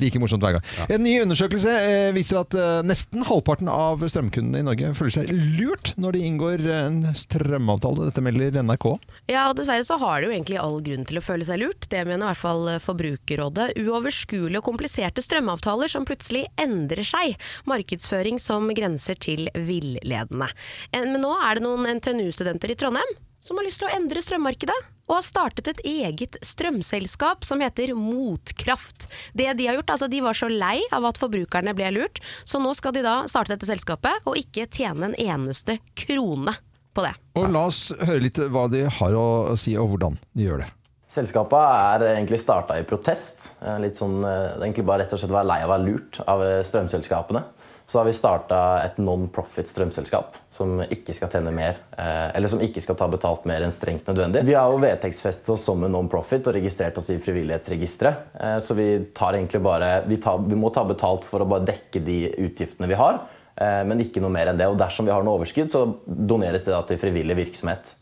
[0.00, 0.64] Like morsomt hver gang.
[0.92, 5.32] En ny undersøkelse eh, viser at eh, nesten halvparten av strømkundene i Norge føler seg
[5.58, 8.08] lurt når de inngår eh, en strømavtale.
[8.08, 8.88] Dette melder NRK.
[9.30, 11.88] Ja, og dessverre så har det jo egentlig all grunn til å føle seg lurt.
[11.92, 13.70] Det mener i hvert fall Forbrukerrådet.
[13.82, 17.38] Uoverskuelige og kompliserte strømavtaler som plutselig endrer seg.
[17.68, 20.50] Markedsføring som grenser til villedende.
[20.94, 24.76] Men nå er det noen NTNU-studenter i Trondheim som har lyst til å endre strømmarkedet,
[25.08, 29.08] og har startet et eget strømselskap som heter Motkraft.
[29.32, 32.60] Det De har gjort, altså de var så lei av at forbrukerne ble lurt, så
[32.60, 36.58] nå skal de da starte dette selskapet og ikke tjene en eneste krone
[36.92, 37.14] på det.
[37.38, 40.72] Og la oss høre litt hva de har å si, og hvordan de gjør det.
[41.08, 43.54] Selskapet er egentlig starta i protest.
[43.64, 45.86] Eh, Litt sånn, eh, egentlig bare rett og slett å være lei av å være
[45.86, 47.40] lurt av eh, strømselskapene.
[47.88, 52.60] Så har vi starta et non-profit strømselskap som ikke skal tjene mer, eh, eller som
[52.60, 54.42] ikke skal ta betalt mer enn strengt nødvendig.
[54.44, 58.28] Vi har jo vedtektsfestet oss som en non-profit og registrert oss i Frivillighetsregisteret.
[58.36, 62.04] Eh, Så vi tar bare vi, tar, vi må ta betalt for å bare dekke
[62.04, 63.22] de utgiftene vi har,
[63.56, 64.68] eh, men ikke noe mer enn det.
[64.68, 67.94] Og dersom vi har noe overskudd, så doneres det da til frivillig virksomhet.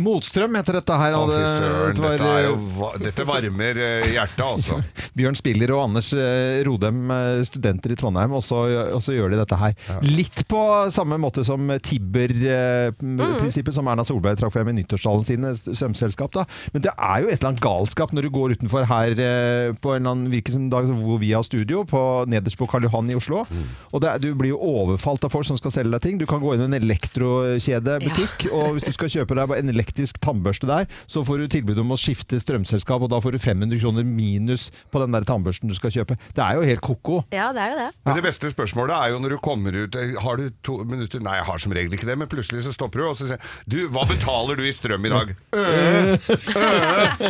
[0.00, 1.12] Motstrøm heter dette her.
[1.18, 4.44] Å, fy det- søren, det var, dette, er jo, eh, va- dette varmer eh, hjertet,
[4.46, 4.78] altså.
[5.18, 8.62] Bjørn Spiller og Anders eh, Rodem, eh, studenter i Trondheim, og så,
[8.94, 9.74] og så gjør de dette her.
[10.06, 10.60] Litt på
[10.94, 16.32] samme måte som Tibber-prinsippet som Erna Solberg trakk frem i nyttårstalen sine, strømselskap.
[16.38, 16.46] Da.
[16.74, 19.94] Men det er jo et eller annet galskap når du går utenfor her eh, på
[19.94, 23.10] en eller annen virke som dag hvor vi har studio, på, nederst på Karl Johan
[23.12, 23.44] i Oslo.
[23.90, 26.18] Og det, er- du blir jo overfalt av folk som skal selge deg ting.
[26.20, 30.20] Du kan gå inn i en elektrokjedebutikk, og hvis du skal kjøpe deg en elektrisk
[30.22, 33.80] tannbørste der, så får du tilbud om å skifte strømselskap, og da får du 500
[33.80, 36.18] kroner minus på den der tannbørsten du skal kjøpe.
[36.36, 37.20] Det er jo helt ko-ko.
[37.34, 37.88] Ja, det er jo det.
[38.06, 41.22] Men det beste spørsmålet er jo når du kommer ut eh, Har du to minutter?
[41.22, 43.50] Nei, jeg har som regel ikke det, men plutselig så stopper du og så sier
[43.70, 45.32] Du, hva betaler du i strøm i dag?
[45.56, 47.20] Øh, øh.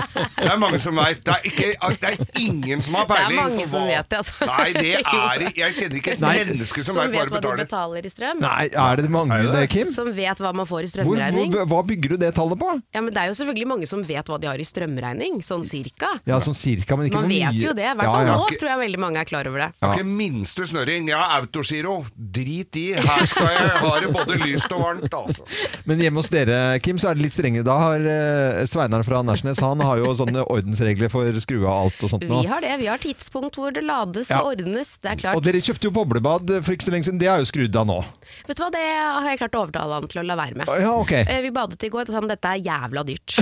[0.40, 1.22] Det er mange som veit.
[1.26, 3.36] Det, er det er ingen som har peiling.
[3.36, 4.48] Det er mange som vet det, altså.
[4.48, 6.34] Nei, det er Jeg kjenner ikke et Nei.
[6.40, 7.64] menneske som, Som vet hva du betaler.
[7.64, 8.42] betaler i strøm.
[8.42, 9.88] Nei, er det mange det, Kim?
[9.90, 12.72] Som vet hva man får i Hvor, hvor, hva bygger du det tallet på?
[12.96, 15.64] Ja, men Det er jo selvfølgelig mange som vet hva de har i strømregning, sånn
[15.68, 16.14] cirka.
[16.28, 17.86] Ja, sånn cirka, men ikke Man vet jo det.
[17.90, 18.36] I hvert fall ja.
[18.40, 19.70] nå tror jeg veldig mange er klar over det.
[19.82, 19.92] Ja.
[19.94, 21.08] ikke minste snørring.
[21.12, 21.98] Jeg har autogiro.
[22.16, 22.86] Drit i.
[22.96, 25.44] Her skal jeg ha det både lyst og varmt, altså.
[25.88, 27.62] Men hjemme hos dere, Kim, så er det litt strenge.
[27.66, 32.04] Da har eh, Sveinar fra Nærsnes Han har jo sånne ordensregler for skru av alt
[32.06, 32.40] og sånt nå.
[32.44, 32.74] Vi har det.
[32.80, 34.40] Vi har tidspunkt hvor det lades Ja.
[34.44, 34.96] og ordnes.
[35.02, 35.36] Det er klart.
[35.40, 37.20] Og dere kjøpte jo boblebad for ikke så lenge siden.
[37.20, 37.98] Det er jo skrudd av nå.
[38.46, 40.70] Vet du hva, Det har jeg klart å overtale han til å la være med.
[40.80, 41.12] Ja, ok.
[41.24, 43.36] Eh, Vi badet i går og dette er jævla dyrt.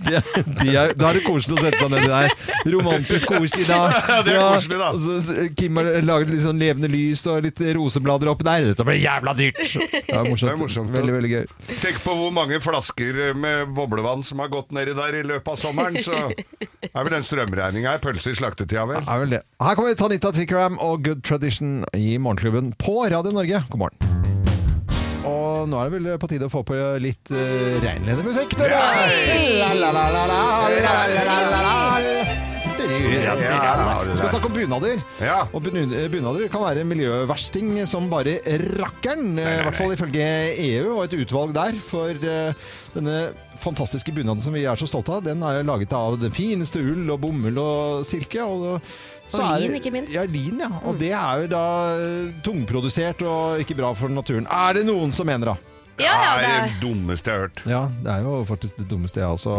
[0.00, 0.20] Det,
[0.60, 2.32] de er, da er det koselig å sette seg nedi der.
[2.74, 3.78] Romantisk koselig da.
[4.10, 4.88] Ja, det er koselig, da.
[4.94, 8.66] Ja, Kim har laget litt sånn levende lys og litt roseblader oppi der.
[8.72, 9.60] Dette blir jævla dyrt!
[10.10, 10.50] Ja, morsomt.
[10.50, 10.90] Det er morsomt.
[10.94, 11.44] Veldig, veldig gøy.
[11.84, 15.60] Tenk på hvor mange flasker med boblevann som har gått nedi der i løpet av
[15.60, 19.02] sommeren, så er vel den strømregninga ei pølse i slaktetida, vel?
[19.06, 19.44] Ja, vel det.
[19.62, 23.62] Her kommer Tanita Tikram og Good Tradition i Morgenklubben på Radio Norge.
[23.70, 24.09] God morgen.
[25.30, 28.78] Og nå er det vel på tide å få på litt uh, reinledig musikk, dere!
[32.80, 35.02] Vi skal snakke om bunader.
[35.52, 38.38] Og bun- bunader kan være miljøversting som bare
[38.80, 39.36] rakkeren.
[39.38, 40.26] I hvert fall ifølge
[40.56, 41.78] EU og et utvalg der.
[41.84, 42.52] For eh,
[42.94, 43.16] denne
[43.60, 46.80] fantastiske bunaden som vi er så stolte av, den er jo laget av den fineste
[46.80, 48.42] ull og bomull og silke.
[48.44, 48.80] Og,
[49.30, 50.14] så Og er- lin, ikke minst.
[50.16, 50.70] Ja, lin, ja.
[50.84, 51.64] Og det er jo da
[52.46, 54.46] tungprodusert og ikke bra for naturen.
[54.50, 55.56] Er det noen som mener da?
[56.00, 57.62] Ja, ja, er det det er- dummeste jeg har hørt.
[57.66, 59.54] Ja, det er jo faktisk det dummeste jeg også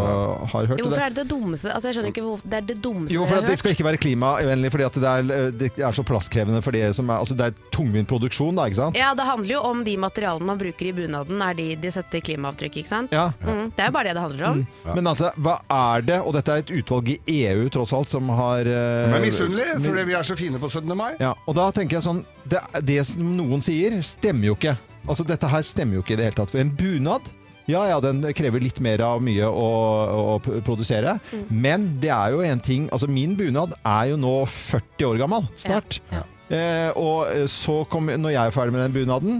[0.52, 0.78] har hørt.
[0.78, 1.72] Jo, Hvorfor er det det dummeste?
[1.72, 3.58] Altså, jeg skjønner ikke hvorfor Det er det dummeste Jo, for jeg Jo, for Det
[3.58, 7.08] skal ikke være klimavennlig, fordi at det er, det er så plasskrevende for det som
[7.10, 8.96] er Altså det er tungvint produksjon, da, ikke sant?
[8.98, 12.20] Ja, Det handler jo om de materialene man bruker i bunaden, er de de setter
[12.20, 13.12] klimaavtrykk, ikke sant?
[13.12, 13.30] Ja.
[13.42, 14.66] Mm, det er jo bare det det handler om.
[14.94, 16.20] Men altså, hva er det?
[16.22, 19.80] Og dette er et utvalg i EU, tross alt, som har uh, De er misunnelige
[19.82, 20.96] fordi vi er så fine på 17.
[20.96, 21.12] mai.
[21.20, 24.76] Ja, og da tenker jeg sånn det, det som noen sier, stemmer jo ikke.
[25.06, 26.52] Altså, dette her stemmer jo ikke i det hele tatt.
[26.52, 27.30] For en bunad
[27.70, 29.66] ja, ja, den krever litt mer av mye å,
[30.34, 30.62] å produsere.
[30.66, 31.44] produsere.
[31.48, 35.46] Men det er jo en ting Altså, min bunad er jo nå 40 år gammel,
[35.54, 36.00] snart.
[36.52, 39.38] Eh, og så kom, når jeg er ferdig med den bunaden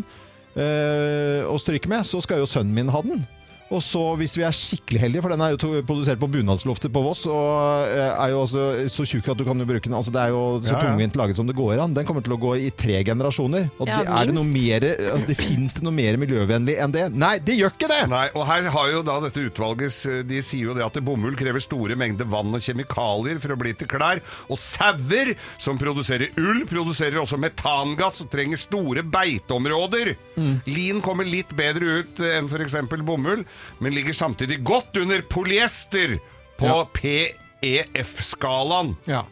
[0.55, 3.27] eh, å stryke med, så skal jo sønnen min ha den.
[3.73, 7.03] Og så hvis vi er skikkelig heldige, for den er jo produsert på bunadsloftet på
[7.05, 9.97] Voss, og eh, er jo også så tjukk at du kan jo bruke den.
[9.97, 10.83] Altså det er jo så Ja, ja.
[10.87, 11.95] tungvint laget som det går an.
[11.97, 13.71] Den kommer til å gå i tre generasjoner.
[13.79, 16.93] Og Ja, det, er det noe mer altså, det Fins det noe mer miljøvennlig enn
[16.95, 17.07] det?
[17.17, 18.03] Nei, det gjør ikke det!
[18.13, 19.97] Nei, og her har jo da dette utvalget
[20.29, 23.73] De sier jo det at bomull krever store mengder vann og kjemikalier for å bli
[23.79, 24.21] til klær.
[24.53, 30.13] Og sauer, som produserer ull, produserer også metangass og trenger store beiteområder.
[30.69, 32.77] Lin kommer litt bedre ut eh, enn f.eks.
[33.07, 33.45] bomull,
[33.81, 36.19] men ligger samtidig godt under polyester
[36.59, 36.73] på
[37.63, 38.97] PEF-skalaen.
[39.09, 39.23] Ja.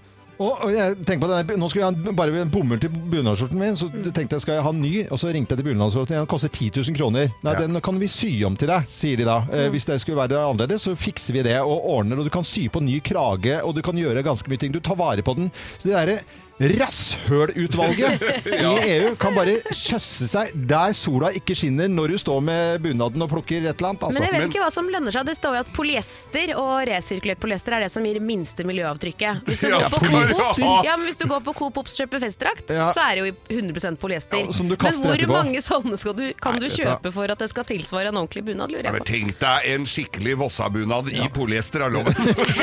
[0.40, 3.76] Og, og jeg tenker på denne, Nå skulle jeg bare en bomull til bunadsskjorten min,
[3.76, 6.16] så tenkte jeg skal jeg ha en ny, og så ringte jeg til bunadsskjorten.
[6.16, 7.28] Den koster 10 000 kroner.
[7.44, 7.58] Nei, Ja.
[7.66, 9.42] den kan vi sy om til deg, sier de da.
[9.52, 12.16] Eh, hvis det skulle være annerledes, så fikser vi det og ordner.
[12.16, 14.72] Og du kan sy på ny krage, og du kan gjøre ganske mye ting.
[14.72, 15.52] Du tar vare på den.
[15.76, 16.18] Så det derre
[16.60, 18.20] rasshølutvalget
[18.60, 18.72] Ja.
[18.76, 23.22] i EU kan bare kjøsse seg der sola ikke skinner når du står med bunaden
[23.24, 24.04] og plukker et eller annet.
[24.08, 24.18] Altså.
[24.20, 25.26] Men jeg vet ikke hva som lønner seg.
[25.30, 29.44] Det står jo at polyester og resirkulert polyester er det som gir minste miljøavtrykket.
[29.48, 29.78] Hvis du, Ja.
[29.90, 32.90] Coop ja, men hvis du går på Coop Ops og kjøper festdrakt, Ja.
[32.92, 34.36] så er det jo i 100 polyester.
[34.40, 35.32] Men hvor etterpå.
[35.32, 36.74] mange sånne skal du, kan Nei, du.
[36.74, 39.06] kjøpe for at det skal tilsvare en ordentlig bunad, lurer jeg på.
[39.10, 42.14] Tenk deg en skikkelig Vossa-bunad i polyester, er loven.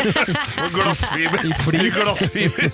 [0.63, 1.45] og glassfiber.
[1.47, 1.87] I flis.
[1.87, 2.71] I glassfiber.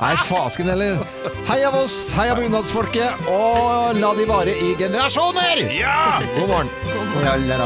[0.00, 1.02] Nei, fasken heller.
[1.48, 5.66] Heia Voss, heia bunadsfolket, og la de vare i generasjoner!
[5.76, 6.20] Ja!
[6.38, 6.70] God morgen.
[7.24, 7.56] La, la,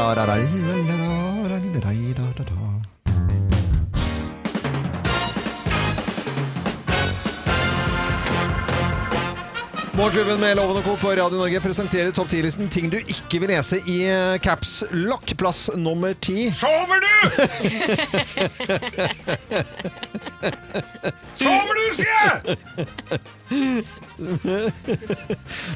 [9.91, 10.93] Morgenklubben med Loven og Co.
[10.95, 15.33] på Radio Norge presenterer topp 10-listen ting du ikke vil lese i eh, Caps Lock,
[15.35, 16.47] plass nummer ti.
[16.55, 17.11] Sover du?!
[21.41, 22.55] Sover du, sier jeg!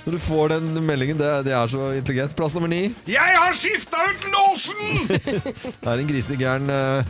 [0.05, 2.32] Når du får den meldingen, det, det er så intelligent.
[2.39, 2.95] Plass nummer ni.
[3.09, 5.11] Jeg har skifta ut låsen!
[5.82, 7.03] Det er en grisete gæren uh,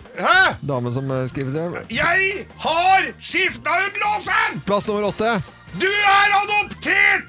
[0.66, 1.86] dame som eh, skriver det.
[1.94, 4.58] Jeg har skifta ut låsen!
[4.66, 5.38] Plass nummer åtte.
[5.82, 7.26] Du er adoptert!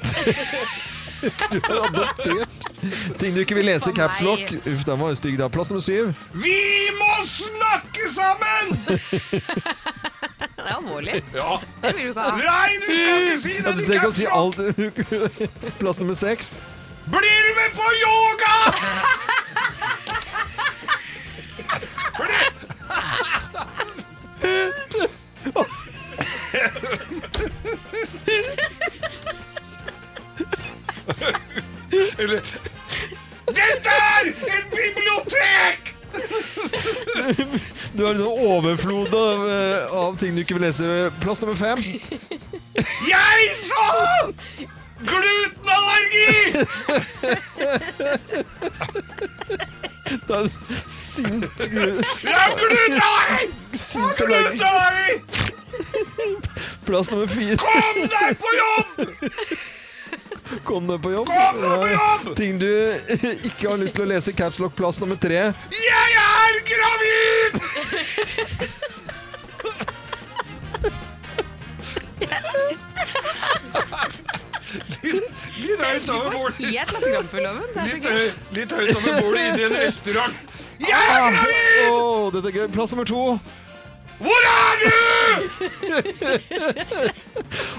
[1.50, 2.48] Du er adoptert.
[3.18, 4.52] Ting du ikke vil lese i Caps Lock.
[4.68, 5.48] Uff, den var stygg da.
[5.50, 6.12] Plass nummer syv.
[6.34, 6.58] Vi
[6.98, 8.64] må snakke sammen!
[10.56, 11.18] Det er alvorlig.
[11.34, 11.56] Ja.
[11.82, 12.30] Det vil du ikke ha.
[12.40, 13.74] Nei, du skal ikke si Ja, det!
[13.76, 14.58] du i tenker å si alt.
[15.80, 16.56] Plass nummer seks.
[17.12, 18.54] Blir du med på yoga?
[32.18, 32.40] Eller
[33.46, 35.92] Dette er et bibliotek!
[37.96, 41.10] Du har liksom overflod av, eh, av ting du ikke vil lese.
[41.22, 41.82] Plass nummer fem.
[43.08, 43.86] Jeg sa
[45.06, 46.36] glutenallergi!
[50.26, 50.48] Det er
[50.88, 53.46] sint gru- Jeg har glutenallergi!
[53.76, 55.20] Sint allergi.
[56.86, 57.56] Plass nummer fire.
[57.60, 58.92] Kom deg på jobb!
[60.66, 61.28] Kom deg på jobb.
[61.30, 62.24] Kom deg på jobb!
[62.38, 62.66] Ting du
[63.48, 64.32] ikke har lyst til å lese.
[64.34, 65.44] i Lock, plass nummer tre.
[65.70, 67.60] Jeg er gravid!
[75.02, 75.22] Litt,
[75.62, 76.56] litt høyt over bordet.
[76.66, 77.68] Helt latterkrampeloven.
[77.76, 80.34] Er Litt, høy- litt høyt over bordet inni i en restaurant.
[80.82, 81.92] Jeg er Ah, gravid!
[81.92, 82.66] åh, dette er gøy.
[82.74, 83.22] Plass nummer to.
[84.20, 84.90] Hvor er du?!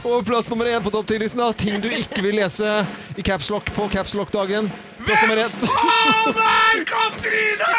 [0.07, 1.51] Og plass nummer én på topp ti-listen, da.
[1.57, 2.85] Ting du ikke vil lese
[3.19, 4.69] i Caps Lock på Caps Lock-dagen.
[5.03, 5.51] Plass nummer én.
[5.67, 7.73] Faen er Katrine?!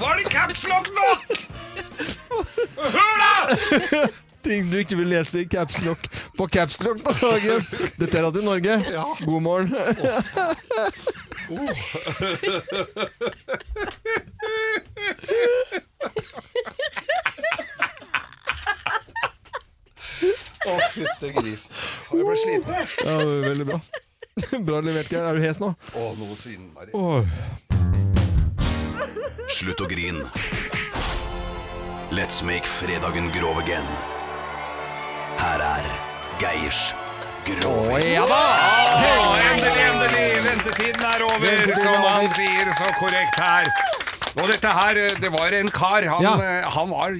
[0.00, 1.18] Var det capslock nok?
[2.76, 3.32] Hør da!
[4.46, 5.98] Ting du ikke vil lese i Caps Lock
[6.38, 7.66] på Caps Lock-dagen.
[7.98, 8.78] Dette er Radio Norge.
[9.24, 9.74] God morgen.
[11.48, 11.56] Å,
[21.28, 21.70] fytte grisen.
[22.12, 22.72] jeg ble sliten.
[23.06, 23.16] Ja,
[23.48, 23.80] veldig bra.
[24.68, 25.24] Bra levert, Geir.
[25.26, 25.72] Er du hes nå?
[25.98, 26.92] Å, noe så innmari.
[26.94, 27.24] Åh.
[29.50, 30.20] Slutt å grin.
[32.14, 33.88] Let's make fredagen grov again.
[35.38, 35.88] Her er
[36.40, 36.78] Geirs
[37.46, 37.98] Grove.
[38.04, 38.38] ja da!
[39.42, 40.24] Endelig, endelig!
[40.46, 42.34] Ventetiden er over, Ventetiden er som han over.
[42.36, 43.70] sier så korrekt her.
[44.38, 46.06] Og dette her, det var en kar.
[46.14, 46.34] Han, Ja.
[46.38, 47.14] eh, han var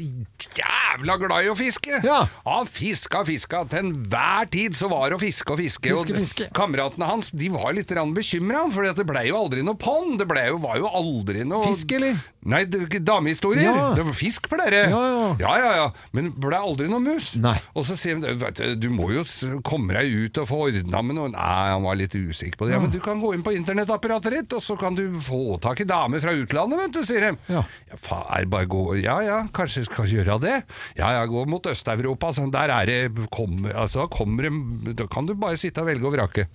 [0.98, 2.00] jævla glad i å fiske.
[2.04, 2.26] Ja.
[2.44, 3.64] Han fiska, fiska.
[3.70, 5.92] Til enhver tid så var det å fiske og fiske.
[5.94, 6.48] Fiske, og fiske.
[6.56, 10.18] Kameratene hans de var litt bekymra, for det ble jo aldri noe pond.
[10.18, 12.18] Det ble jo, var jo aldri noe Fisk, eller?
[12.48, 13.66] Nei, damehistorier.
[13.66, 13.88] Ja.
[13.98, 14.82] Det var fisk pleier det.
[14.92, 15.24] Ja, ja.
[15.42, 15.86] ja, ja, ja.
[16.16, 17.32] Men det ble aldri noe mus.
[17.36, 17.56] Nei.
[17.74, 19.24] Og så sier de du, må jo
[19.66, 21.32] komme deg ut og få ordna med noe.
[21.34, 22.76] Nei, han var litt usikker på det.
[22.76, 25.82] Ja, men du kan gå inn på internettapparatet ditt, og så kan du få tak
[25.84, 27.34] i damer fra utlandet, vet du, sier de.
[27.52, 27.64] Ja.
[27.88, 30.56] Ja, faen, bare gå Ja ja, kanskje skal gjøre det.
[30.96, 32.30] Ja ja, gå mot Øst-Europa.
[32.32, 36.06] sånn, der er det kommer, altså, kommer det Da kan du bare sitte og velge
[36.06, 36.48] og vrake.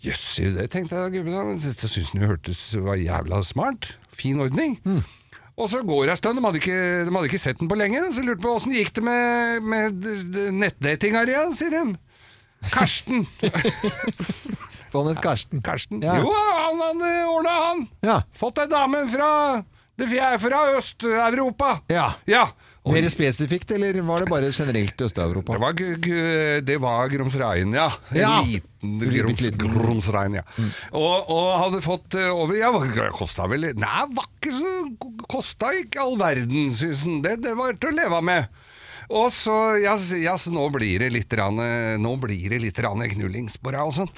[0.00, 1.24] Jøss, du det, tenkte jeg.
[1.60, 3.94] Dette syns han jo hørtes var jævla smart.
[4.12, 4.78] Fin ordning.
[5.60, 7.76] Og så går det en stund, de hadde, ikke, de hadde ikke sett den på
[7.76, 11.74] lenge, så lurte på åssen gikk det med, med nettdatinga d- nettdating her igjen, sier
[11.74, 11.82] de.
[12.72, 13.26] Karsten.
[14.90, 15.60] Få han et Karsten.
[15.64, 16.00] Karsten.
[16.02, 16.16] Ja.
[16.22, 17.84] Jo, han hadde ordna, han.
[18.06, 18.16] Ja.
[18.36, 19.28] Fått ei dame fra
[20.40, 21.74] fra Øst-Europa.
[21.92, 22.06] Ja.
[22.26, 22.46] Ja.
[22.88, 25.52] Mer spesifikt, eller var det bare generelt Øst-Europa?
[25.52, 27.90] det var, det var Gromsrein, ja.
[28.16, 28.40] Ja.
[28.40, 29.42] liten Groms.
[29.60, 30.44] Gromsrein, ja.
[30.96, 32.72] Og, og hadde fått eh, over Ja,
[33.12, 34.72] kosta vel Nei, var ikke så
[35.28, 37.20] Kosta ikke all verden, syns han.
[37.24, 38.48] Det, det var til å leve med.
[39.10, 39.96] Og så, ja,
[40.38, 41.60] så nå blir det litt rann,
[42.00, 44.10] Nå blir det litt rann knullings på deg og sånn.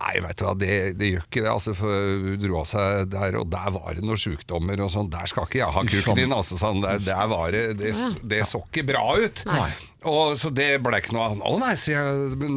[0.00, 1.50] Nei, vet du hva, det, det gjør ikke det.
[1.52, 1.92] Altså, for
[2.24, 5.10] hun dro av seg der, og der var det noen sjukdommer og sånn.
[5.12, 6.56] Der skal ikke jeg ha kuken din, altså.
[6.60, 7.92] Sånn, der, der var det, det,
[8.32, 9.42] det så ikke bra ut.
[9.50, 9.68] Nei.
[10.08, 11.44] Og Så det ble ikke noe annet.
[11.44, 12.56] Å nei, sier jeg, men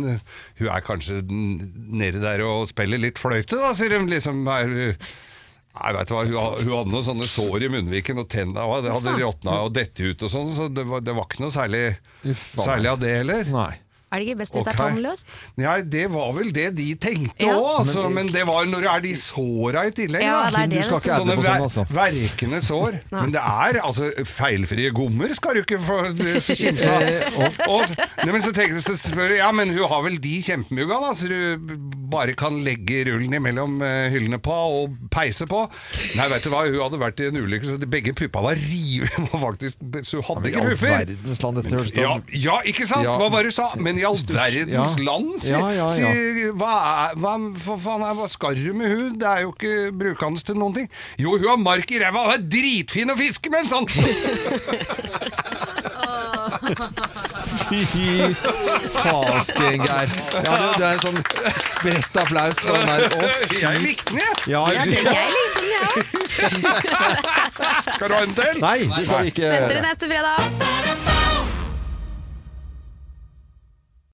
[0.61, 4.07] hun er kanskje nede der og spiller litt fløyte, da, sier hun.
[4.13, 4.95] Liksom er,
[5.73, 8.91] Nei, vet du hva, hun, hun hadde noen sånne sår i munnviken, og tenna hadde,
[8.93, 11.81] hadde råtna og dette ut og sånn, så det var, det var ikke noe særlig,
[12.29, 13.49] Uff, særlig av det heller.
[13.49, 13.71] Nei.
[14.13, 15.25] Er det ikke best hvis det er tannløst?
[15.57, 17.55] Nei, det var vel det de tenkte Ja.
[17.79, 20.21] altså, Men- men det var når det er de såra i tillegg.
[20.21, 20.49] Ja, da.
[20.49, 21.85] det er det, Du skal ikke Sånne sånn, altså.
[21.89, 22.99] verkende sår.
[23.11, 25.97] Men det er altså feilfrie gommer skal du ikke få
[26.61, 27.01] kimse av.
[27.01, 27.89] Eh, og- Og,
[28.23, 30.99] nei, men så tenker jeg så spør jeg, ja, men hun har vel de kjempemugga,
[31.01, 31.77] da, så du
[32.13, 35.63] bare kan legge rullen imellom eh, hyllene på og peise på.
[36.15, 39.09] Nei, vet du hva, hun hadde vært i en ulykke, så begge puppa var rive,
[39.47, 41.05] faktisk, så hun hadde Men ikke pupper.
[41.07, 43.03] dette høres Ja, ja, ikke sant?
[43.07, 43.17] Ja.
[43.17, 43.71] Hva var det du sa?
[43.77, 45.03] Men i all verdens ja.
[45.07, 45.87] land, Si, Ja, ja, ja.
[45.95, 46.73] sier- hva,
[47.07, 47.33] er, hva,
[47.63, 49.17] for faen, er- hva skal du med hun?
[49.21, 50.89] Det er jo ikke brukende til noen ting.
[51.17, 53.89] Jo, hun har mark i ræva, hun er dritfin å fiske med, sant?
[57.69, 57.83] Fy
[58.93, 60.09] fasken, Geir.
[60.33, 61.19] Ja, det, det er en sånn
[61.63, 63.01] spredt applaus for den der.
[63.17, 63.59] Å, fy.
[63.63, 64.33] Jeg likte den, jeg.
[64.53, 64.97] Ja, Ja, du, jeg
[65.33, 65.85] likte den, ja.
[67.93, 68.53] Skal du ha en til?
[68.63, 70.92] nei, det skal vi ikke Venter til neste fredag.